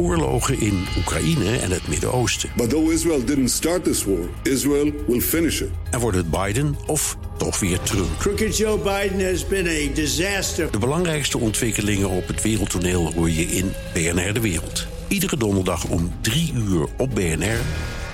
[0.00, 2.50] oorlogen in Oekraïne en het Midden-Oosten.
[2.56, 5.68] But though Israel didn't start this war, Israel will finish it.
[5.90, 8.18] En wordt het Biden of toch weer Trump?
[8.18, 10.70] Crooked Joe Biden has been a disaster.
[10.70, 14.86] De belangrijkste ontwikkelingen op het wereldtoneel hoor je in BNR De Wereld.
[15.08, 17.60] Iedere donderdag om 3 uur op BNR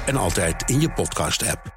[0.07, 1.75] en altijd in je podcast-app.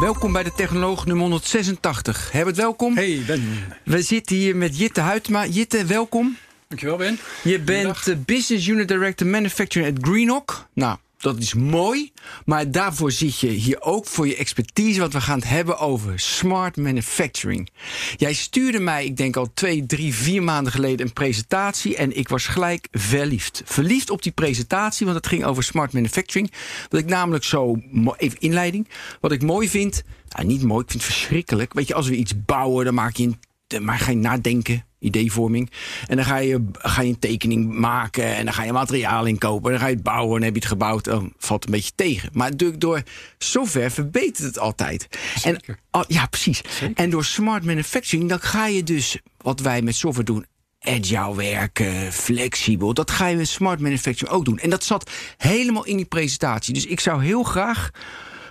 [0.00, 2.32] Welkom bij de Technoloog nummer 186.
[2.32, 2.96] Herbert, welkom.
[2.96, 3.64] Hey Ben.
[3.84, 5.46] We zitten hier met Jitte Huytema.
[5.46, 6.36] Jitte, welkom.
[6.72, 7.18] Dankjewel Ben.
[7.42, 10.68] Je bent de Business Unit Director Manufacturing at Greenock.
[10.74, 12.12] Nou, dat is mooi.
[12.44, 15.00] Maar daarvoor zit je hier ook voor je expertise.
[15.00, 17.70] Want we gaan het hebben over smart manufacturing.
[18.16, 21.96] Jij stuurde mij, ik denk al twee, drie, vier maanden geleden een presentatie.
[21.96, 23.62] En ik was gelijk verliefd.
[23.64, 26.52] Verliefd op die presentatie, want het ging over smart manufacturing.
[26.88, 27.78] Wat ik namelijk zo,
[28.16, 28.88] even inleiding.
[29.20, 31.72] Wat ik mooi vind, nou, niet mooi, ik vind het verschrikkelijk.
[31.72, 33.40] Weet je, als we iets bouwen, dan maak je een
[33.80, 35.70] maar ga je nadenken, ideevorming.
[36.06, 39.64] En dan ga je, ga je een tekening maken en dan ga je materiaal inkopen.
[39.64, 41.04] En dan ga je het bouwen en dan heb je het gebouwd.
[41.04, 42.28] Dan valt het een beetje tegen.
[42.32, 43.02] Maar door, door
[43.38, 45.08] software verbetert het altijd.
[45.42, 45.60] En,
[46.08, 46.60] ja, precies.
[46.94, 50.46] En door smart manufacturing, dan ga je dus, wat wij met software doen,
[50.80, 52.94] agile werken, flexibel.
[52.94, 54.58] Dat ga je met smart manufacturing ook doen.
[54.58, 56.74] En dat zat helemaal in die presentatie.
[56.74, 57.90] Dus ik zou heel graag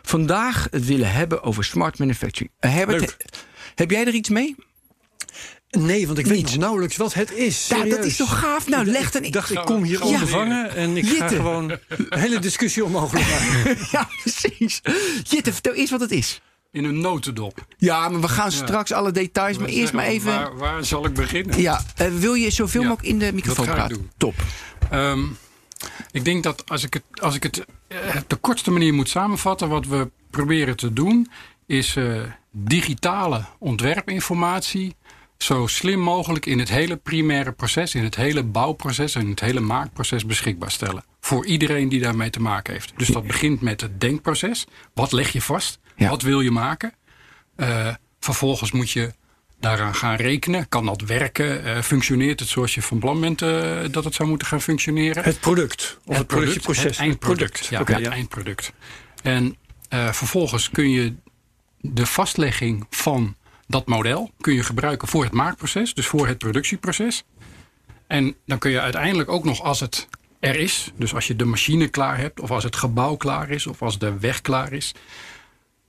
[0.01, 2.51] vandaag het willen hebben over smart manufacturing.
[2.59, 3.17] Herbert,
[3.75, 4.55] heb jij er iets mee?
[5.79, 7.67] Nee, want ik weet nauwelijks wat het is.
[7.67, 8.67] Ja, dat is toch gaaf?
[8.67, 9.23] Nou, leg dan...
[9.23, 13.77] Ik dacht, ik kom hier ondervangen en ik ga gewoon een hele discussie onmogelijk maken.
[13.91, 14.81] ja, precies.
[15.23, 16.41] Jitte, vertel eens wat het is.
[16.71, 17.65] In een notendop.
[17.77, 19.57] Ja, maar we gaan straks alle details.
[19.57, 20.33] Maar eerst maar even.
[20.33, 21.61] Waar, waar zal ik beginnen?
[21.61, 24.11] Ja, uh, wil je zoveel mogelijk in de microfoon praten?
[24.17, 24.35] Top.
[24.93, 25.37] Um,
[26.11, 27.97] ik denk dat als ik het, als ik het uh,
[28.27, 31.31] de kortste manier moet samenvatten, wat we proberen te doen,
[31.65, 34.95] is uh, digitale ontwerpinformatie
[35.43, 39.59] zo slim mogelijk in het hele primaire proces, in het hele bouwproces en het hele
[39.59, 41.03] maakproces beschikbaar stellen.
[41.19, 42.93] Voor iedereen die daarmee te maken heeft.
[42.97, 44.65] Dus dat begint met het denkproces.
[44.93, 45.79] Wat leg je vast?
[45.97, 46.93] Wat wil je maken?
[47.57, 49.13] Uh, vervolgens moet je
[49.59, 50.69] daaraan gaan rekenen.
[50.69, 51.65] Kan dat werken?
[51.65, 55.23] Uh, functioneert het zoals je van plan bent uh, dat het zou moeten gaan functioneren?
[55.23, 55.97] Het product.
[56.05, 56.83] Of het, het productieproces.
[56.83, 57.59] Het eindproduct.
[57.59, 58.73] Het ja, okay, het eindproduct.
[59.23, 59.55] En
[59.89, 61.13] vervolgens kun je
[61.79, 63.35] de vastlegging van
[63.71, 67.23] dat model kun je gebruiken voor het maakproces, dus voor het productieproces.
[68.07, 70.07] En dan kun je uiteindelijk ook nog als het
[70.39, 73.67] er is, dus als je de machine klaar hebt, of als het gebouw klaar is,
[73.67, 74.93] of als de weg klaar is,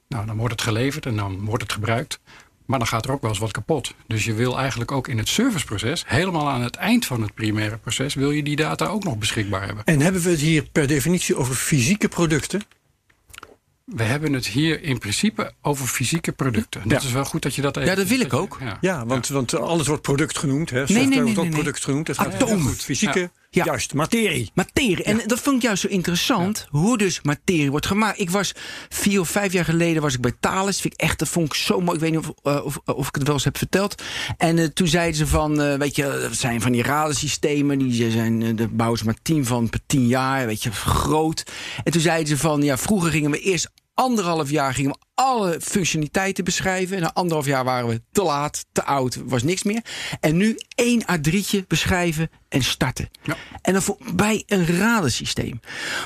[0.08, 2.20] nou, dan wordt het geleverd en dan wordt het gebruikt.
[2.66, 3.94] Maar dan gaat er ook wel eens wat kapot.
[4.06, 7.76] Dus je wil eigenlijk ook in het serviceproces, helemaal aan het eind van het primaire
[7.76, 9.84] proces, wil je die data ook nog beschikbaar hebben.
[9.84, 12.62] En hebben we het hier per definitie over fysieke producten?
[13.94, 16.82] We hebben het hier in principe over fysieke producten.
[16.84, 17.88] Dat is wel goed dat je dat even...
[17.88, 18.58] Ja, dat wil ik ook.
[18.80, 20.70] Ja, want, want alles wordt product genoemd.
[20.70, 20.78] Hè.
[20.78, 22.06] Software nee, nee, nee, wordt ook product genoemd.
[22.06, 22.62] Dat Atoom.
[22.62, 22.82] Goed.
[22.82, 24.50] Fysieke, juist, materie.
[24.54, 25.02] Materie.
[25.02, 26.66] En dat vond ik juist zo interessant.
[26.70, 28.20] Hoe dus materie wordt gemaakt.
[28.20, 28.52] Ik was
[28.88, 30.80] vier of vijf jaar geleden was ik bij Thales.
[30.80, 31.94] Vind ik echt, dat vond ik zo mooi.
[31.94, 34.02] Ik weet niet of, uh, of, of, ik het wel eens heb verteld.
[34.36, 37.78] En uh, toen zeiden ze van, uh, weet je, dat zijn van die radarsystemen.
[37.78, 40.46] Die zijn, de bouwen ze maar tien van per tien jaar.
[40.46, 41.44] Weet je, groot.
[41.84, 45.60] En toen zeiden ze van, ja, vroeger gingen we eerst anderhalf jaar gingen we alle
[45.60, 46.96] functionaliteiten beschrijven.
[46.96, 49.84] En na anderhalf jaar waren we te laat, te oud, was niks meer.
[50.20, 53.10] En nu één A3'tje beschrijven en starten.
[53.22, 53.36] Ja.
[53.62, 55.60] En dan voor, bij een radarsysteem.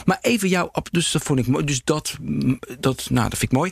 [0.05, 1.65] Maar even jou, dus dat vond ik mooi.
[1.65, 2.17] Dus dat,
[2.81, 3.71] dat, nou, dat vind ik mooi.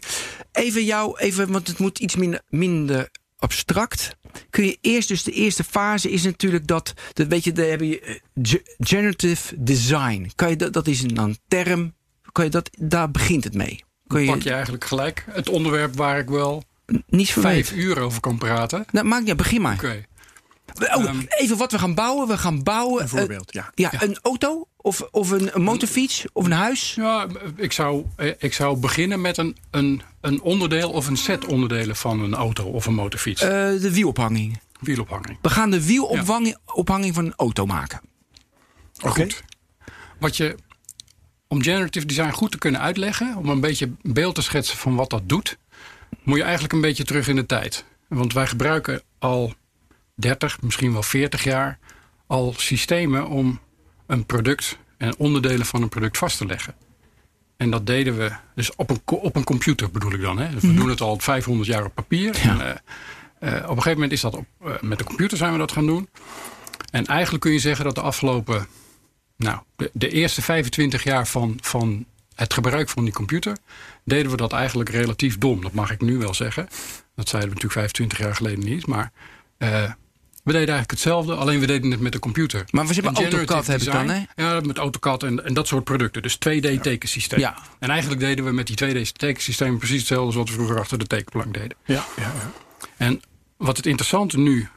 [0.52, 4.16] Even jou, even, want het moet iets minder, minder abstract.
[4.50, 7.80] Kun je eerst, dus de eerste fase is natuurlijk dat, dat weet je, daar heb
[7.80, 10.30] je eh, generative design.
[10.34, 11.94] Kan je dat, dat is een term.
[12.32, 13.84] Kan je dat, daar begint het mee.
[14.22, 16.62] Pak je eigenlijk gelijk het onderwerp waar ik wel
[17.06, 18.84] niet vijf uur over kan praten.
[18.90, 19.74] Nou, maak ja, begin maar.
[19.74, 20.04] Oké.
[20.94, 22.28] Oh, um, even wat we gaan bouwen.
[22.28, 23.02] We gaan bouwen.
[23.02, 23.70] Een voorbeeld, ja.
[23.74, 23.88] ja.
[23.92, 24.02] ja.
[24.02, 26.94] Een auto of, of een, een, motorfiets of een huis?
[26.94, 27.26] Ja,
[27.56, 28.04] ik zou,
[28.38, 32.64] ik zou beginnen met een, een, een onderdeel of een set onderdelen van een auto
[32.64, 33.42] of een motorfiets.
[33.42, 34.60] Uh, de wielophanging.
[34.80, 35.38] Wielophanging.
[35.42, 38.00] We gaan de wielophanging van een auto maken.
[39.02, 39.08] Oké.
[39.08, 39.42] Goed.
[40.18, 40.56] Wat je
[41.48, 45.10] om generative design goed te kunnen uitleggen, om een beetje beeld te schetsen van wat
[45.10, 45.58] dat doet,
[46.22, 47.84] moet je eigenlijk een beetje terug in de tijd.
[48.08, 49.54] Want wij gebruiken al
[50.14, 51.78] 30, misschien wel 40 jaar
[52.26, 53.60] al systemen om
[54.06, 56.74] een product en onderdelen van een product vast te leggen.
[57.56, 60.38] En dat deden we dus op een, op een computer bedoel ik dan.
[60.38, 60.50] Hè?
[60.50, 60.76] Dus we mhm.
[60.76, 62.40] doen het al 500 jaar op papier.
[62.40, 65.52] En, uh, uh, op een gegeven moment is dat op, uh, met de computer zijn
[65.52, 66.08] we dat gaan doen.
[66.90, 68.66] En eigenlijk kun je zeggen dat de afgelopen
[69.44, 72.04] nou, de, de, eerste 25 jaar van, van
[72.34, 73.56] het gebruik van die computer
[74.04, 75.62] deden we dat eigenlijk relatief dom.
[75.62, 76.68] Dat mag ik nu wel zeggen.
[77.14, 78.86] Dat zeiden we natuurlijk 25 jaar geleden niet.
[78.86, 79.12] Maar
[79.58, 79.68] uh,
[80.42, 82.64] We deden eigenlijk hetzelfde, alleen we deden het met de computer.
[82.70, 84.22] Maar we hebben AutoCAD hebben dan, hè?
[84.36, 86.22] Ja, met AutoCAD en, en dat soort producten.
[86.22, 87.38] Dus 2D-tekensysteem.
[87.38, 87.56] Ja.
[87.78, 91.06] En eigenlijk deden we met die 2D-tekensystemen precies hetzelfde als wat we vroeger achter de
[91.06, 91.76] tekenplank deden.
[91.84, 92.32] Ja, ja.
[92.96, 93.22] En
[93.56, 94.68] wat het interessante nu,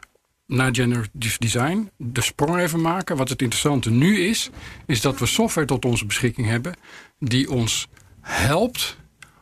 [0.47, 3.17] na generative design, de sprong even maken.
[3.17, 4.49] Wat het interessante nu is,
[4.85, 6.75] is dat we software tot onze beschikking hebben
[7.19, 7.87] die ons
[8.21, 8.97] helpt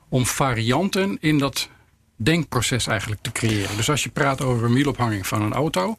[0.10, 1.70] om varianten in dat
[2.16, 3.76] denkproces eigenlijk te creëren.
[3.76, 5.98] Dus als je praat over een wielophanging van een auto,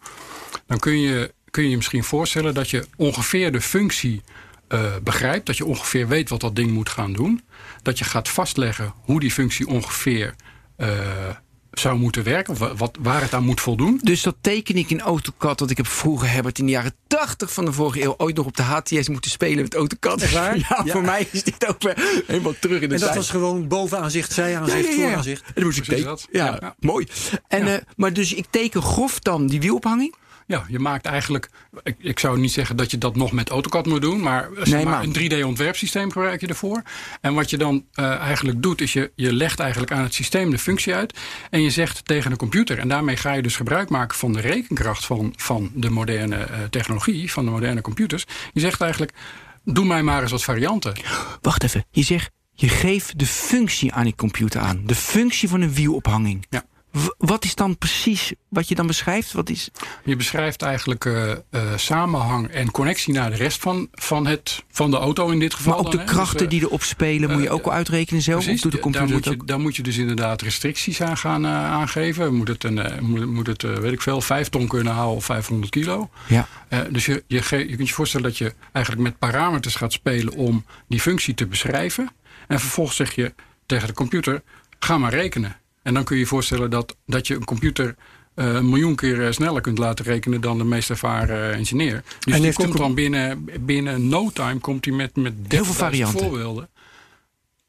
[0.67, 4.23] dan kun je kun je misschien voorstellen dat je ongeveer de functie
[4.69, 5.47] uh, begrijpt.
[5.47, 7.43] Dat je ongeveer weet wat dat ding moet gaan doen.
[7.83, 10.35] Dat je gaat vastleggen hoe die functie ongeveer
[10.77, 10.89] uh,
[11.79, 12.77] zou moeten werken.
[12.77, 14.01] Wat, waar het aan moet voldoen.
[14.03, 15.59] Dus dat teken ik in AutoCAD.
[15.59, 18.37] Dat ik heb vroeger heb het in de jaren 80 van de vorige eeuw ooit
[18.37, 20.31] nog op de HTS moeten spelen met AutoCAD.
[20.31, 20.57] Waar?
[20.69, 23.15] Ja, ja, voor mij is dit ook weer helemaal terug in de En dat tijd.
[23.15, 25.07] was gewoon bovenaanzicht, zijaanzicht, Ja, ja, ja.
[25.07, 25.43] vooraanzicht.
[25.47, 26.05] En dan moest ik tekenen.
[26.09, 26.27] dat.
[26.33, 26.75] Ja, Ja.
[26.81, 27.07] mooi.
[27.49, 27.75] En, Ja.
[27.77, 30.15] eh, maar dus ik teken grof dan die wielophanging.
[30.47, 31.49] Ja, je maakt eigenlijk.
[31.83, 34.67] Ik, ik zou niet zeggen dat je dat nog met AutoCAD moet doen, maar, zeg
[34.67, 36.83] Nee, maar, maar- een 3D-ontwerpsysteem gebruik je ervoor.
[37.21, 40.51] En wat je dan eh, eigenlijk doet, is je, je legt eigenlijk aan het systeem
[40.51, 41.19] de functie uit.
[41.51, 42.79] En je zegt tegen de computer.
[42.79, 46.59] En daarmee ga je dus gebruik maken van de rekenkracht van, van de moderne eh,
[46.71, 48.25] technologie, van de moderne computers.
[48.53, 49.13] Je zegt eigenlijk.
[49.65, 50.95] Doe mij maar eens wat varianten.
[51.43, 51.85] Wacht even.
[51.91, 54.83] Je zegt, je geeft de functie aan die computer aan.
[54.85, 56.47] De functie van een wielophanging.
[56.51, 56.65] Ja.
[57.19, 59.33] Wat is dan precies wat je dan beschrijft?
[59.33, 59.71] Wat is...
[60.05, 61.39] Je beschrijft eigenlijk eh, eh,
[61.77, 65.73] samenhang en connectie naar de rest van, van, het, van de auto in dit geval.
[65.73, 66.13] Maar ook de dan, hè.
[66.13, 68.45] Dus, krachten eh, die erop spelen, moet je ook wel uitrekenen zelf?
[68.45, 69.47] Precies, doet de daar computer moet, je, ook?
[69.47, 72.35] daar moet je dus inderdaad restricties aan gaan aangeven.
[72.35, 75.71] Moet het, een, moet, moet het weet ik veel, 5 ton kunnen halen of 500
[75.71, 76.11] kilo.
[76.27, 76.47] Ja.
[76.91, 80.33] Dus je, je, ge- je kunt je voorstellen dat je eigenlijk met parameters gaat spelen
[80.35, 82.11] om die functie te beschrijven.
[82.49, 83.35] En vervolgens zeg je
[83.67, 84.43] tegen de computer,
[84.79, 85.57] ga maar rekenen.
[85.87, 87.97] En dan kun je je voorstellen dat, dat je een computer
[88.35, 92.03] eh, een miljoen keer eh, sneller kunt laten rekenen dan de meest ervaren eh, engineer.
[92.19, 95.61] Dus die heeft de komt dan binnen, binnen no time komt hij met, met 30.000
[95.61, 96.21] varianten.
[96.21, 96.69] voorbeelden.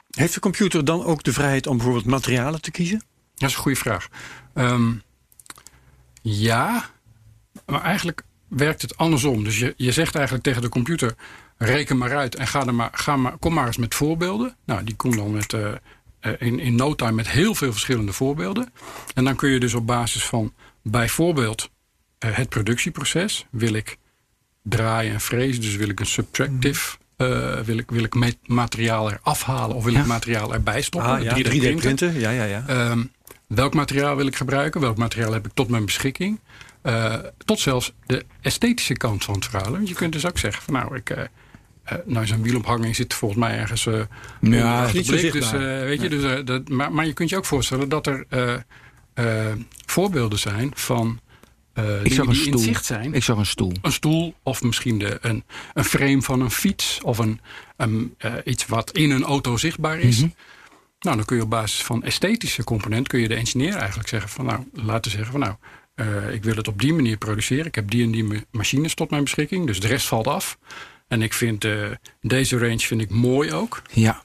[0.09, 3.03] Heeft de computer dan ook de vrijheid om bijvoorbeeld materialen te kiezen?
[3.35, 4.07] Dat is een goede vraag.
[4.53, 4.93] Ehm,
[6.21, 6.89] ja,
[7.65, 9.43] maar eigenlijk werkt het andersom.
[9.43, 11.15] Dus je, je zegt eigenlijk tegen de computer:
[11.57, 14.55] reken maar uit en ga er maar, ga maar, kom maar eens met voorbeelden.
[14.65, 15.55] Nou, die komt dan met,
[16.39, 18.73] in, in no time met heel veel verschillende voorbeelden.
[19.13, 20.53] En dan kun je dus op basis van
[20.83, 21.69] bijvoorbeeld
[22.17, 23.97] eh, het productieproces, wil ik
[24.63, 26.97] draaien en frezen, dus wil ik een subtractive.
[27.17, 29.99] eh, wil, ik, wil ik met materiaal eraf halen of wil Ja.
[29.99, 31.11] ik materiaal erbij stoppen?
[31.11, 31.77] Ah, ja, 3D, 3D printen.
[31.79, 32.19] printen.
[32.19, 32.63] Ja, ja, ja.
[32.67, 33.03] Ehm,
[33.47, 34.81] welk materiaal wil ik gebruiken?
[34.81, 36.39] Welk materiaal heb ik tot mijn beschikking?
[36.81, 37.15] Eh,
[37.45, 39.71] tot zelfs de esthetische kant van het verhaal.
[39.71, 41.23] Want je kunt dus ook zeggen van nou, ik, eh
[41.87, 43.93] eh, nou zo'n wielophanging zit volgens mij ergens eh
[44.41, 47.37] Ja, niet zo blik, dus, eh, weet je, dus, dat, maar, maar je kunt je
[47.37, 48.25] ook voorstellen dat er
[49.85, 51.19] voorbeelden zijn van
[51.73, 52.59] eh Ik zag een die in stoel.
[52.59, 53.71] zicht zijn Ik zag een stoel.
[53.81, 55.43] een stoel of misschien de, een,
[55.73, 57.39] een frame van een fiets of een,
[57.77, 60.17] een, iets wat in een auto zichtbaar is.
[60.19, 60.29] Mhm.
[60.99, 64.29] Nou, dan kun je op basis van esthetische component kun je de engineer eigenlijk zeggen
[64.29, 65.55] van nou, laten zeggen van nou,
[66.33, 67.65] ik wil het op die manier produceren.
[67.65, 70.57] Ik heb die en die ma- machines tot mijn beschikking, dus de rest valt af.
[71.07, 71.89] En ik vind eh,
[72.21, 73.81] deze range vind ik mooi ook.
[73.93, 74.21] Ja.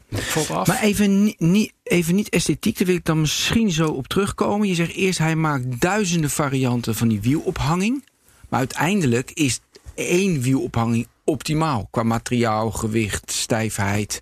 [0.51, 0.67] Af.
[0.67, 4.69] Maar even, ni- niet, even niet esthetiek, daar wil ik dan misschien zo op terugkomen.
[4.69, 8.05] Je zegt eerst, hij maakt duizenden varianten van die wielophanging.
[8.49, 9.61] Maar uiteindelijk is
[9.95, 11.89] één wielophanging optimaal.
[11.91, 14.21] Qua materiaal, gewicht, stijfheid,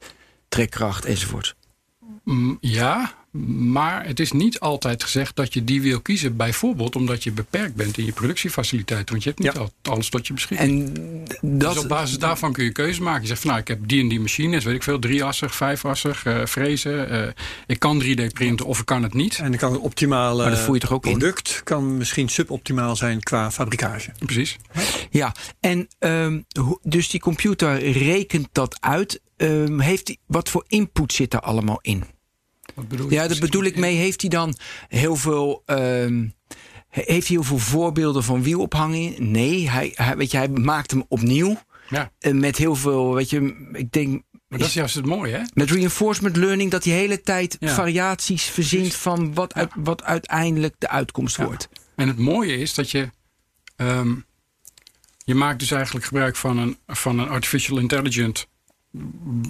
[0.48, 1.54] trekkracht enzovoort.
[2.24, 6.36] Mm, Ja, maar het is niet altijd gezegd dat je die wil kiezen.
[6.36, 9.08] Bijvoorbeeld omdat je beperkt bent in je productiefaciliteiten.
[9.10, 9.90] Want je hebt niet Ja.
[9.92, 10.96] alles tot je beschikking.
[10.96, 13.20] En dat, dus op basis daarvan kun je keuze maken.
[13.22, 16.24] Je zegt van nou, ik heb die en die machines, weet ik veel, drieassig, vijfassig,
[16.24, 17.08] eh frezen.
[17.10, 17.32] eh,
[17.66, 19.38] ik kan 3D printen of ik kan het niet.
[19.38, 21.18] En dan kan het optimale Maar dat je toch ook in?
[21.18, 24.10] product kan misschien suboptimaal zijn qua fabrikage.
[24.18, 24.56] Precies.
[25.10, 26.40] Ja, en ehm,
[26.82, 29.20] dus die computer rekent dat uit.
[29.36, 32.04] Ehm, heeft die, wat voor input zit er allemaal in?
[32.80, 33.14] Wat bedoel je?
[33.14, 33.96] Ja, daar bedoel ik mee.
[33.96, 34.54] Heeft hij dan
[34.88, 35.62] heel veel.
[35.66, 36.28] ehm,
[36.88, 39.18] he- heeft hij heel veel voorbeelden van wielophanging?
[39.18, 41.60] Nee, hij, hij, weet je, hij maakt hem opnieuw.
[41.88, 44.22] Ja, eh, met heel veel, weet je, ik denk.
[44.48, 45.42] maar dat is juist het mooie, hè?
[45.54, 47.74] Met reinforcement learning, dat hij de hele tijd Ja.
[47.74, 51.44] variaties verzint van wat, uit- wat uiteindelijk de uitkomst Ja.
[51.44, 51.68] wordt.
[51.96, 53.10] En het mooie is dat je.
[53.76, 54.14] ehm,
[55.24, 58.46] je maakt dus eigenlijk gebruik van een, van een artificial intelligent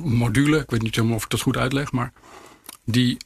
[0.04, 0.58] module.
[0.58, 2.12] Ik weet niet helemaal of ik dat goed uitleg, maar
[2.90, 3.16] die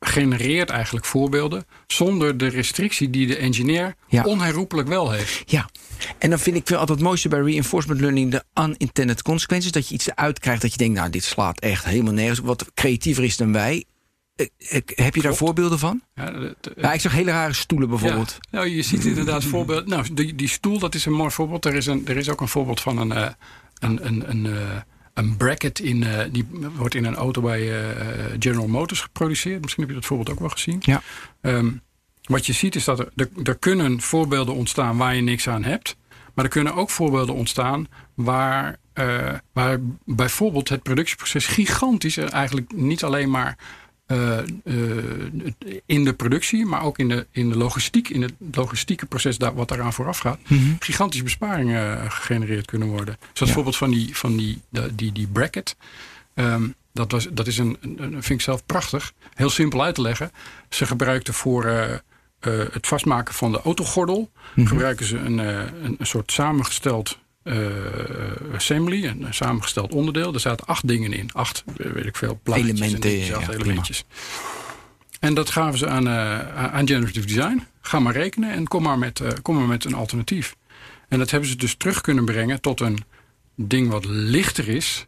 [0.00, 4.22] genereert eigenlijk voorbeelden zonder de restrictie die de engineer Ja.
[4.24, 5.42] onherroepelijk wel heeft.
[5.50, 5.68] Ja,
[6.18, 9.72] en dan vind ik wel altijd het mooiste bij reinforcement learning de unintended consequences.
[9.72, 12.38] Dat je iets eruit krijgt dat je denkt, nou, dit slaat echt helemaal nergens.
[12.38, 13.84] Wat creatiever is dan wij.
[14.94, 16.02] heb je daar voorbeelden van?
[16.14, 16.32] Ja,
[16.76, 18.38] ja, ik zag hele rare stoelen bijvoorbeeld.
[18.40, 19.88] Ja, nou, je ziet inderdaad voorbeelden.
[19.88, 21.64] Nou, die, die stoel, dat is een mooi voorbeeld.
[21.64, 23.10] Er is, een, er is ook een voorbeeld van een,
[23.78, 24.60] een, een, een, uh,
[25.14, 27.72] een bracket in, uh, die wordt in een auto bij
[28.38, 29.62] General Motors geproduceerd.
[29.62, 30.78] Misschien heb je dat voorbeeld ook wel gezien.
[30.80, 31.02] Ja.
[31.40, 31.82] Um,
[32.24, 35.64] wat je ziet is dat er, er, er, kunnen voorbeelden ontstaan waar je niks aan
[35.64, 35.96] hebt.
[36.34, 43.04] Maar er kunnen ook voorbeelden ontstaan waar, uh, waar bijvoorbeeld het productieproces gigantisch eigenlijk niet
[43.04, 43.58] alleen maar
[44.06, 45.04] uh, uh,
[45.86, 49.54] in de productie, maar ook in de, in de logistiek, in het logistieke proces daar,
[49.54, 50.76] wat daaraan vooraf gaat, mm -hmm.
[50.78, 53.16] gigantische besparingen gegenereerd kunnen worden.
[53.32, 53.54] Zoals ja.
[53.54, 54.60] voorbeeld van die, van die,
[54.92, 55.76] die, die bracket.
[56.34, 59.12] Um, dat, was, dat is een, een, vind ik zelf prachtig.
[59.34, 60.32] Heel simpel uit te leggen.
[60.68, 61.84] Ze gebruikten voor uh,
[62.72, 64.66] het vastmaken van de autogordel, mm -hmm.
[64.66, 67.18] gebruiken ze een, een, een soort samengesteld
[68.54, 70.34] assembly, een samengesteld onderdeel.
[70.34, 71.32] Er zaten acht dingen in.
[71.32, 74.04] Acht, weet ik veel, plaatjes Elementen, en ja, elementjes.
[75.24, 77.66] En dat gaven ze aan, uh, aan generative design.
[77.80, 80.56] Ga maar rekenen en kom maar, met, uh, kom maar met een alternatief.
[81.08, 83.04] En dat hebben ze dus terug kunnen brengen tot een
[83.54, 85.06] ding wat lichter is.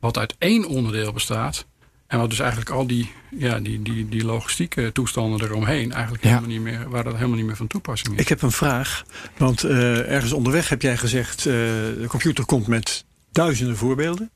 [0.00, 1.66] Wat uit één onderdeel bestaat.
[2.08, 6.28] En wat dus eigenlijk al die, ja, die, die, die logistieke toestanden eromheen eigenlijk ja.
[6.28, 8.20] helemaal niet meer, waar dat helemaal niet meer van toepassing is.
[8.20, 9.04] Ik heb een vraag.
[9.36, 14.30] Want uh, ergens onderweg heb jij gezegd, uh, de computer komt met duizenden voorbeelden.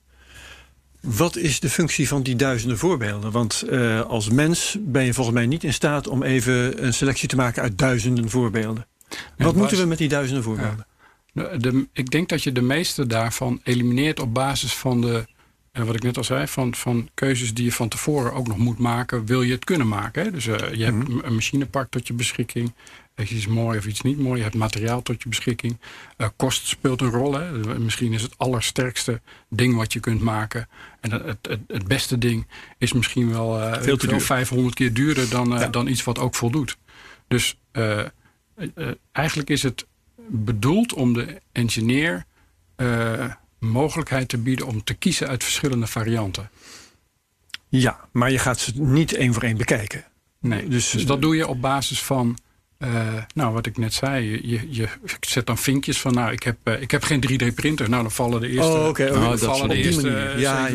[1.00, 3.31] Wat is de functie van die duizenden voorbeelden?
[3.31, 7.29] Want uh, als mens ben je volgens mij niet in staat om even een selectie
[7.29, 8.87] te maken uit duizenden voorbeelden.
[9.09, 10.87] Ja, Wat moeten we met die duizenden voorbeelden?
[11.33, 11.57] Ja.
[11.57, 15.25] De, ik denk dat je de meeste daarvan elimineert op basis van de
[15.73, 18.57] en wat ik net al zei, van, van keuzes die je van tevoren ook nog
[18.57, 20.25] moet maken, wil je het kunnen maken.
[20.25, 20.31] Hè?
[20.31, 21.21] Dus uh, je hebt -hmm.
[21.25, 22.75] een machinepark tot je beschikking.
[23.17, 24.37] Iets is mooi of iets niet mooi.
[24.37, 25.79] Je hebt materiaal tot je beschikking.
[26.19, 27.33] Uh, kost speelt een rol.
[27.33, 27.79] Hè?
[27.79, 30.69] Misschien is het allersterkste ding wat je kunt maken.
[31.00, 32.47] En het, het, het beste ding
[32.79, 34.21] is misschien wel uh, Veel te duur.
[34.21, 35.69] 500 keer duurder dan, ja.
[35.69, 36.76] dan iets wat ook voldoet.
[37.29, 37.59] Dus
[39.12, 39.87] eigenlijk is het
[40.29, 42.25] bedoeld om de engineer
[43.62, 46.50] mogelijkheid te bieden om te kiezen uit verschillende varianten.
[47.69, 50.04] Ja, maar je gaat ze niet één voor één bekijken.
[50.40, 52.38] Nee, dus, dus dat doe je op basis van,
[52.78, 52.88] uh,
[53.35, 54.88] nou wat ik net zei, je, je
[55.21, 57.88] zet dan vinkjes van, nou ik heb, uh, ik heb geen 3D printer.
[57.88, 59.09] Nou dan vallen de eerste, oh, okay.
[59.09, 60.75] nou, vallen de eerste ja, 27.400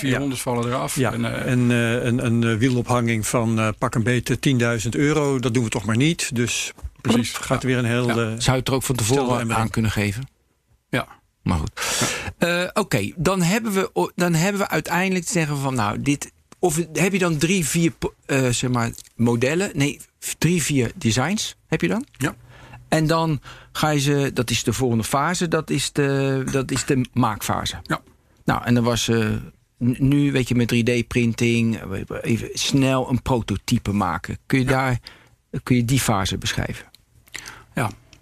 [0.00, 0.96] ja, ja, vallen eraf.
[0.96, 1.12] Ja.
[1.12, 4.38] En, uh, en een, een wielophanging van pak een beetje
[4.82, 6.34] 10.000 euro, dat doen we toch maar niet.
[6.34, 8.04] Dus precies, gaat er weer een heel...
[8.04, 10.28] Zou je het er ook van tevoren aan kunnen geven?
[10.88, 11.21] Ja.
[11.42, 11.70] Maar goed.
[12.38, 16.32] Uh, Oké, okay, dan, hebben we, dan hebben we uiteindelijk te zeggen van nou, dit.
[16.58, 17.92] Of heb je dan drie, vier
[18.26, 19.70] uh, zeg maar, modellen?
[19.74, 20.00] Nee,
[20.38, 22.06] drie, vier designs heb je dan?
[22.12, 22.34] Ja.
[22.88, 23.40] En dan
[23.72, 27.76] ga je ze, dat is de volgende fase, dat is de, dat is de maakfase.
[27.82, 28.00] Ja.
[28.44, 29.34] Nou, en dan was uh,
[29.78, 31.80] nu, weet je, met 3D-printing,
[32.20, 34.38] even snel een prototype maken.
[34.46, 34.70] Kun je, ja.
[34.70, 34.98] daar,
[35.62, 36.86] kun je die fase beschrijven?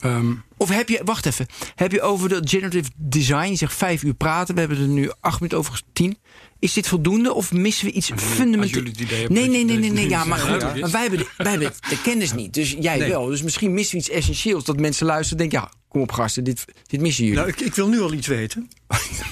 [0.05, 4.03] Um, of heb je, wacht even, heb je over de generative design, je zegt vijf
[4.03, 6.19] uur praten, we hebben er nu acht minuten over tien.
[6.59, 8.99] Is dit voldoende of missen we iets fundamenteels?
[9.29, 10.81] Nee, nee, nee, nee, nee, ja, maar goed.
[10.81, 13.09] Maar wij hebben, de, wij hebben de kennis niet, dus jij nee.
[13.09, 13.27] wel.
[13.27, 16.45] Dus misschien missen we iets essentieels dat mensen luisteren en denken, ja, kom op gasten,
[16.45, 17.39] dit, dit missen jullie.
[17.39, 18.71] Nou, ik, ik wil nu al iets weten.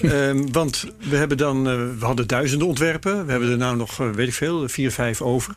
[0.02, 3.24] um, want we hebben dan, uh, we hadden duizenden ontwerpen.
[3.24, 5.56] We hebben er nou nog, uh, weet ik veel, vier, vijf over.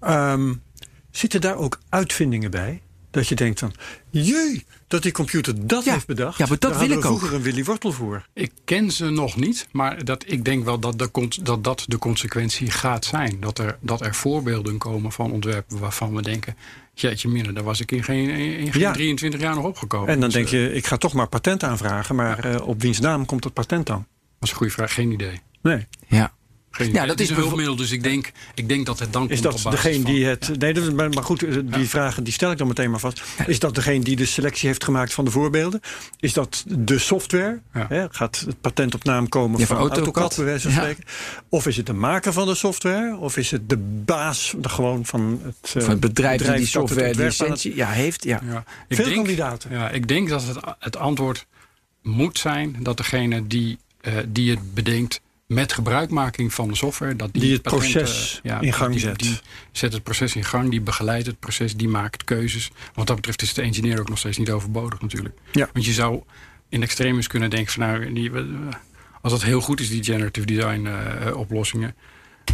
[0.00, 0.62] Um,
[1.10, 2.82] zitten daar ook uitvindingen bij?
[3.10, 3.74] Dat je denkt van,
[4.10, 6.38] jee, dat die computer dat ja, heeft bedacht.
[6.38, 7.34] Ja, maar dat Daar wil ik vroeger ook.
[7.34, 8.26] een Willy Wortel voor.
[8.32, 11.98] Ik ken ze nog niet, maar dat, ik denk wel dat, de, dat dat de
[11.98, 13.36] consequentie gaat zijn.
[13.40, 16.56] Dat er, dat er voorbeelden komen van ontwerpen waarvan we denken...
[16.94, 18.92] jeetje minder, daar was ik in geen, in geen Ja.
[18.92, 20.08] 23 jaar nog opgekomen.
[20.08, 22.14] En dan Dus, denk eh, je, ik ga toch maar patent aanvragen.
[22.14, 23.96] Maar eh, op wiens naam komt dat patent dan?
[23.96, 24.06] Dat
[24.40, 25.40] is een goede vraag, geen idee.
[25.62, 25.86] Nee.
[26.06, 26.32] Ja.
[26.78, 27.06] Geen Ja, idee.
[27.06, 29.54] dat is een hulpmiddel, dus ik denk, ik denk dat het dan Is komt dat
[29.54, 30.58] op basis degene die het.
[30.58, 33.00] Nee, dat is, maar, maar goed, eh, die vragen die stel ik dan meteen maar
[33.00, 33.22] vast.
[33.46, 35.80] Is dat degene die de selectie heeft gemaakt van de voorbeelden?
[36.20, 37.60] Is dat de software?
[37.74, 37.86] Ja.
[37.88, 40.36] Hè, gaat het patent op naam komen Ja, van van AutoCAD, AutoCAD.
[40.36, 40.78] bij wijze van Ja.
[40.78, 41.04] spreken?
[41.48, 43.16] Of is het de maker van de software?
[43.16, 46.50] Of is het de baas de, gewoon van het, eh, Van het bedrijf die die
[46.56, 48.24] dat het software het- licentie ja, heeft.
[48.24, 48.40] Ja.
[48.46, 49.70] Ja, ik Veel denk, kandidaten.
[49.70, 51.46] Ja, ik denk dat het, het antwoord
[52.02, 57.32] moet zijn dat degene die, eh, die het bedenkt met gebruikmaking van de software, dat
[57.32, 59.18] die, Die het patenten- proces in gang die, zet.
[59.18, 59.38] Die
[59.72, 62.70] zet het proces in gang, die begeleidt het proces, die maakt keuzes.
[62.94, 65.34] Wat dat betreft is de engineer ook nog steeds niet overbodig natuurlijk.
[65.52, 65.68] Ja.
[65.72, 66.22] Want je zou
[66.68, 68.30] in extremis kunnen denken van nou, die,
[69.22, 71.94] als dat heel goed is, die generative design eh, oplossingen,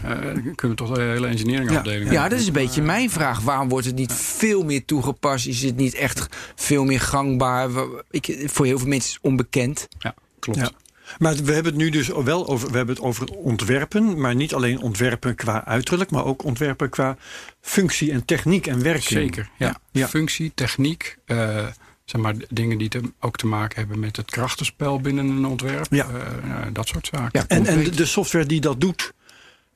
[0.05, 2.11] eh, kunnen we toch de hele engineering afdeling.
[2.13, 3.41] Ja, dat is een beetje mijn vraag.
[3.41, 5.47] Waarom wordt het niet veel meer toegepast?
[5.47, 7.71] Is het niet echt veel meer gangbaar?
[8.11, 9.89] Ik, voor heel veel mensen is het onbekend.
[9.99, 10.59] Ja, klopt.
[10.59, 10.71] Ja.
[11.19, 14.55] Maar we hebben het nu dus wel over, we hebben het over ontwerpen, maar niet
[14.55, 17.17] alleen ontwerpen qua uiterlijk, maar ook ontwerpen qua
[17.61, 19.21] functie en techniek en werking.
[19.21, 19.77] Zeker, ja.
[19.91, 20.09] Ja.
[20.09, 21.67] Functie, techniek, eh,
[22.05, 25.87] zeg maar dingen die te- ook te maken hebben met het krachtenspel binnen een ontwerp.
[25.91, 26.07] Ja.
[26.09, 27.41] eh, nou, dat soort zaken.
[27.41, 27.49] Ja.
[27.49, 29.13] En, en de, software die dat doet,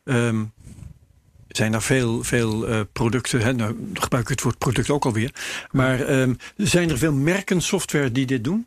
[0.05, 0.45] ehm,
[1.49, 3.41] zijn er veel, veel eh, producten.
[3.41, 3.53] Hè?
[3.53, 5.35] Nou, gebruik ik het woord product ook alweer.
[5.71, 8.67] Maar ehm, zijn er veel merken software die dit doen?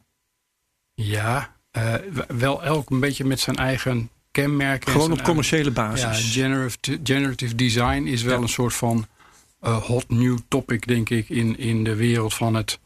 [0.94, 1.94] Ja, eh,
[2.28, 4.88] wel elk een beetje met zijn eigen kenmerken.
[4.88, 6.34] en Gewoon op commerciële basis.
[6.34, 8.42] Ja, generative, generative design is wel Ja.
[8.42, 9.08] een soort van
[9.60, 12.80] eh, hot new topic, denk ik, in, in de wereld van het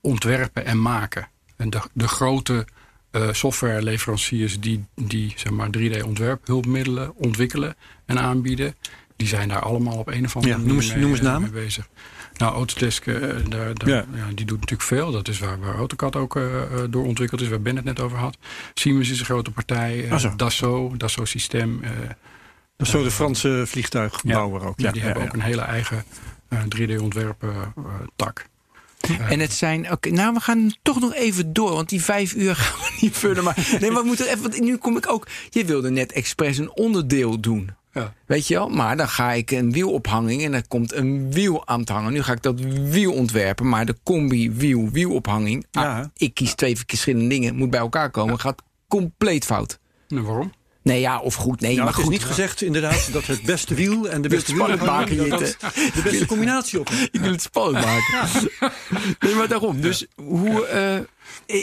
[0.00, 1.28] ontwerpen en maken.
[1.56, 2.66] En de, de grote
[3.10, 8.76] eh, softwareleveranciers die, die zeg maar 3D-ontwerphulpmiddelen ontwikkelen en aanbieden,
[9.16, 11.20] die zijn daar allemaal op een of andere Ja, manier noem eens- mee, noem eens
[11.20, 11.52] namen.
[11.52, 11.88] mee bezig.
[12.38, 13.14] Nou, Autodesk, eh,
[13.48, 14.04] daar, daar, Ja.
[14.14, 14.26] ja.
[14.34, 15.12] die doet natuurlijk veel.
[15.12, 18.00] Dat is waar, waar AutoCAD ook eh, eh, door ontwikkeld is, waar Ben het net
[18.00, 18.36] over had.
[18.74, 20.06] Siemens is een grote partij.
[20.10, 20.32] Ah, zo.
[20.36, 21.80] Dassault, Dassault Systeem.
[21.82, 21.90] eh,
[22.76, 24.80] Dat is zo de Franse vliegtuigbouwer ook.
[24.80, 25.28] ja, die hebben ja.
[25.28, 26.04] ook een hele eigen
[26.76, 27.44] 3D-ontwerp
[28.16, 28.46] tak.
[29.28, 29.92] En het zijn.
[29.92, 31.70] Oké, nou, we gaan toch nog even door.
[31.72, 33.44] Want die vijf uur gaan we niet vullen.
[33.44, 34.42] Maar nee, maar we moeten even.
[34.42, 35.26] Want nu kom ik ook.
[35.50, 37.70] Je wilde net expres een onderdeel doen.
[37.92, 38.14] Ja.
[38.26, 38.68] Weet je wel?
[38.68, 42.12] Maar dan ga ik een wielophanging en er komt een wiel aan te hangen.
[42.12, 43.68] Nu ga ik dat wiel ontwerpen.
[43.68, 45.66] Maar de combi wiel wielophanging.
[45.72, 46.10] ah, Ja.
[46.16, 47.54] ik kies twee verschillende dingen.
[47.56, 48.40] Moet bij elkaar komen.
[48.40, 49.78] Gaat compleet fout.
[50.08, 50.52] Nou, waarom?
[50.82, 51.60] Nee, ja, of goed.
[51.60, 52.12] Nee, Nou, maar het is goed.
[52.12, 56.80] niet gezegd inderdaad dat het beste wiel en de beste spannend maken, de beste combinatie
[56.80, 56.90] op.
[56.90, 58.48] Ik wil het spannend maken.
[59.20, 59.80] Nee, maar daarom.
[59.80, 60.98] Dus hoe eh,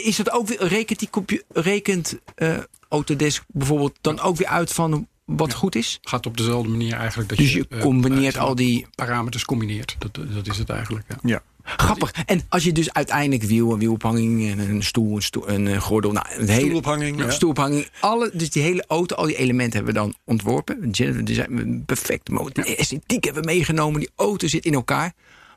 [0.06, 0.64] is dat ook weer?
[0.64, 5.98] Rekent die rekent eh, Autodesk bijvoorbeeld dan ook weer uit van wat goed is?
[6.02, 9.96] Gaat op dezelfde manier eigenlijk dat Dus je, je eh, combineert al die parameters combineert.
[9.98, 11.04] Dat, dat is het eigenlijk.
[11.08, 11.16] Ja.
[11.22, 11.42] Ja.
[11.76, 12.12] grappig.
[12.26, 15.80] En als je dus uiteindelijk wiel, een wielophanging, en een stoel, een, stoel, een eh,
[15.80, 17.18] gordel, nou, een hele Stoelophanging.
[17.18, 17.30] Ja, Ja.
[17.30, 17.88] stoelophanging.
[18.00, 20.88] Alle, dus die hele auto, al die elementen hebben we dan ontworpen.
[20.92, 22.28] Generative design, perfect.
[22.28, 22.76] mode.
[22.76, 24.00] Esthetiek hebben we meegenomen.
[24.00, 25.12] Die auto zit in elkaar.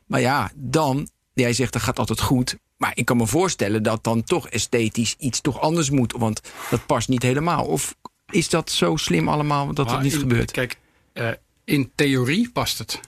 [0.06, 2.58] Maar ja, dan, jij zegt dat gaat altijd goed.
[2.78, 6.14] Maar ik kan me voorstellen dat dan toch esthetisch iets toch anders moet.
[6.18, 7.66] Want dat past niet helemaal.
[7.66, 7.96] Of
[8.30, 10.52] is dat zo slim allemaal dat het niet in- gebeurt?
[10.52, 10.78] Kijk,
[11.14, 11.30] eh,
[11.64, 13.00] in theorie past het.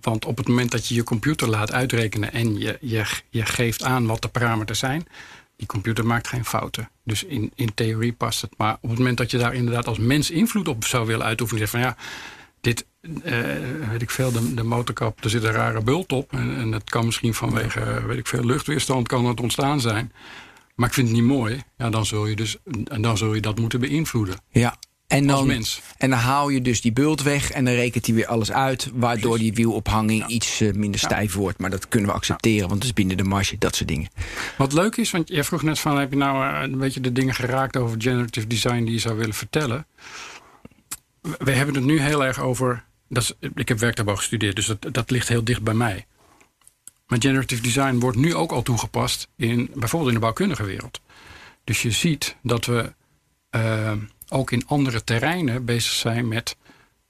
[0.00, 3.82] Want op het moment dat je je computer laat uitrekenen en je, je, je geeft
[3.82, 5.06] aan wat de parameters zijn,
[5.56, 6.90] die computer maakt geen fouten.
[7.04, 8.54] Dus in, in theorie past het.
[8.56, 11.60] Maar op het moment dat je daar inderdaad als mens invloed op zou willen uitoefenen,
[11.68, 11.96] zeg van ja,
[12.60, 12.86] dit,
[13.22, 13.32] eh,
[13.90, 16.32] weet ik veel, de, de motorkap, er zit een rare bult op.
[16.32, 20.12] En, en dat kan misschien vanwege, weet ik veel, luchtweerstand kan het ontstaan zijn.
[20.80, 21.62] Maar ik vind het niet mooi.
[21.76, 24.34] Ja, dan zul je dus, en dan zul je dat moeten beïnvloeden.
[24.50, 24.76] Ja.
[25.06, 25.80] En Als dan, mens.
[25.98, 28.90] en dan haal je dus die bult weg en dan rekent hij weer alles uit.
[28.94, 31.58] Waardoor die wielophanging iets eh, minder stijf wordt.
[31.58, 34.08] Maar dat kunnen we accepteren, want het is binnen de marge, dat soort dingen.
[34.58, 35.98] Wat leuk is, want jij vroeg net van...
[35.98, 38.84] heb je nou eh, een beetje de dingen geraakt over generative design...
[38.84, 39.86] die je zou willen vertellen?
[41.20, 42.84] We we hebben het nu heel erg over...
[43.08, 46.06] Dat is, ik heb werktuigbouw gestudeerd, dus dat, dat ligt heel dicht bij mij.
[47.10, 49.28] Maar generative design wordt nu ook al toegepast...
[49.36, 51.00] In, bijvoorbeeld in de bouwkundige wereld.
[51.64, 52.92] Dus je ziet dat we
[53.50, 53.92] eh,
[54.28, 56.56] ook in andere terreinen bezig zijn met...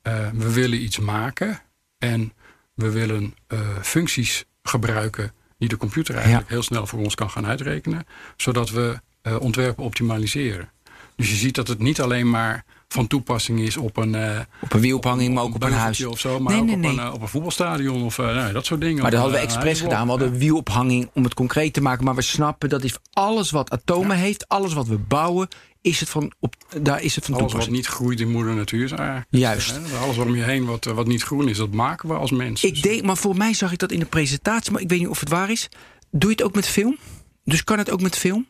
[0.03, 1.63] eh, we willen iets maken
[1.99, 2.33] en
[2.75, 5.33] we willen eh, functies gebruiken...
[5.59, 8.07] die de computer eigenlijk heel snel voor ons kan gaan uitrekenen...
[8.37, 9.01] zodat we
[9.39, 10.71] ontwerpen optimaliseren.
[11.17, 14.15] Dus je ziet dat het niet alleen maar van toepassing is op een...
[14.15, 16.05] eh, Op een wielophanging, maar ook op een huis.
[16.05, 16.91] Of zo, maar Nee, ook nee, op, nee.
[16.93, 19.03] Een, eh, op een voetbalstadion of eh, nou, dat soort dingen.
[19.03, 20.03] Maar dat hadden we expres gedaan.
[20.05, 22.05] We hadden wielophanging om het concreet te maken.
[22.05, 25.49] Maar we snappen dat is alles wat atomen heeft, alles wat we bouwen,
[25.81, 27.77] is het van op, daar is het van Alles wat toepassing.
[27.77, 29.27] niet groeit in moeder natuur is eigenlijk.
[29.31, 29.71] Juist.
[29.71, 32.65] Hè, Alles om je heen wat, wat niet groen is, dat maken we als mens.
[32.65, 35.09] Ik denk, maar voor mij zag ik dat in de presentatie, maar ik weet niet
[35.09, 35.69] of het waar is.
[36.11, 36.97] Doe je het ook met film?
[37.45, 38.47] Dus kan het ook met film?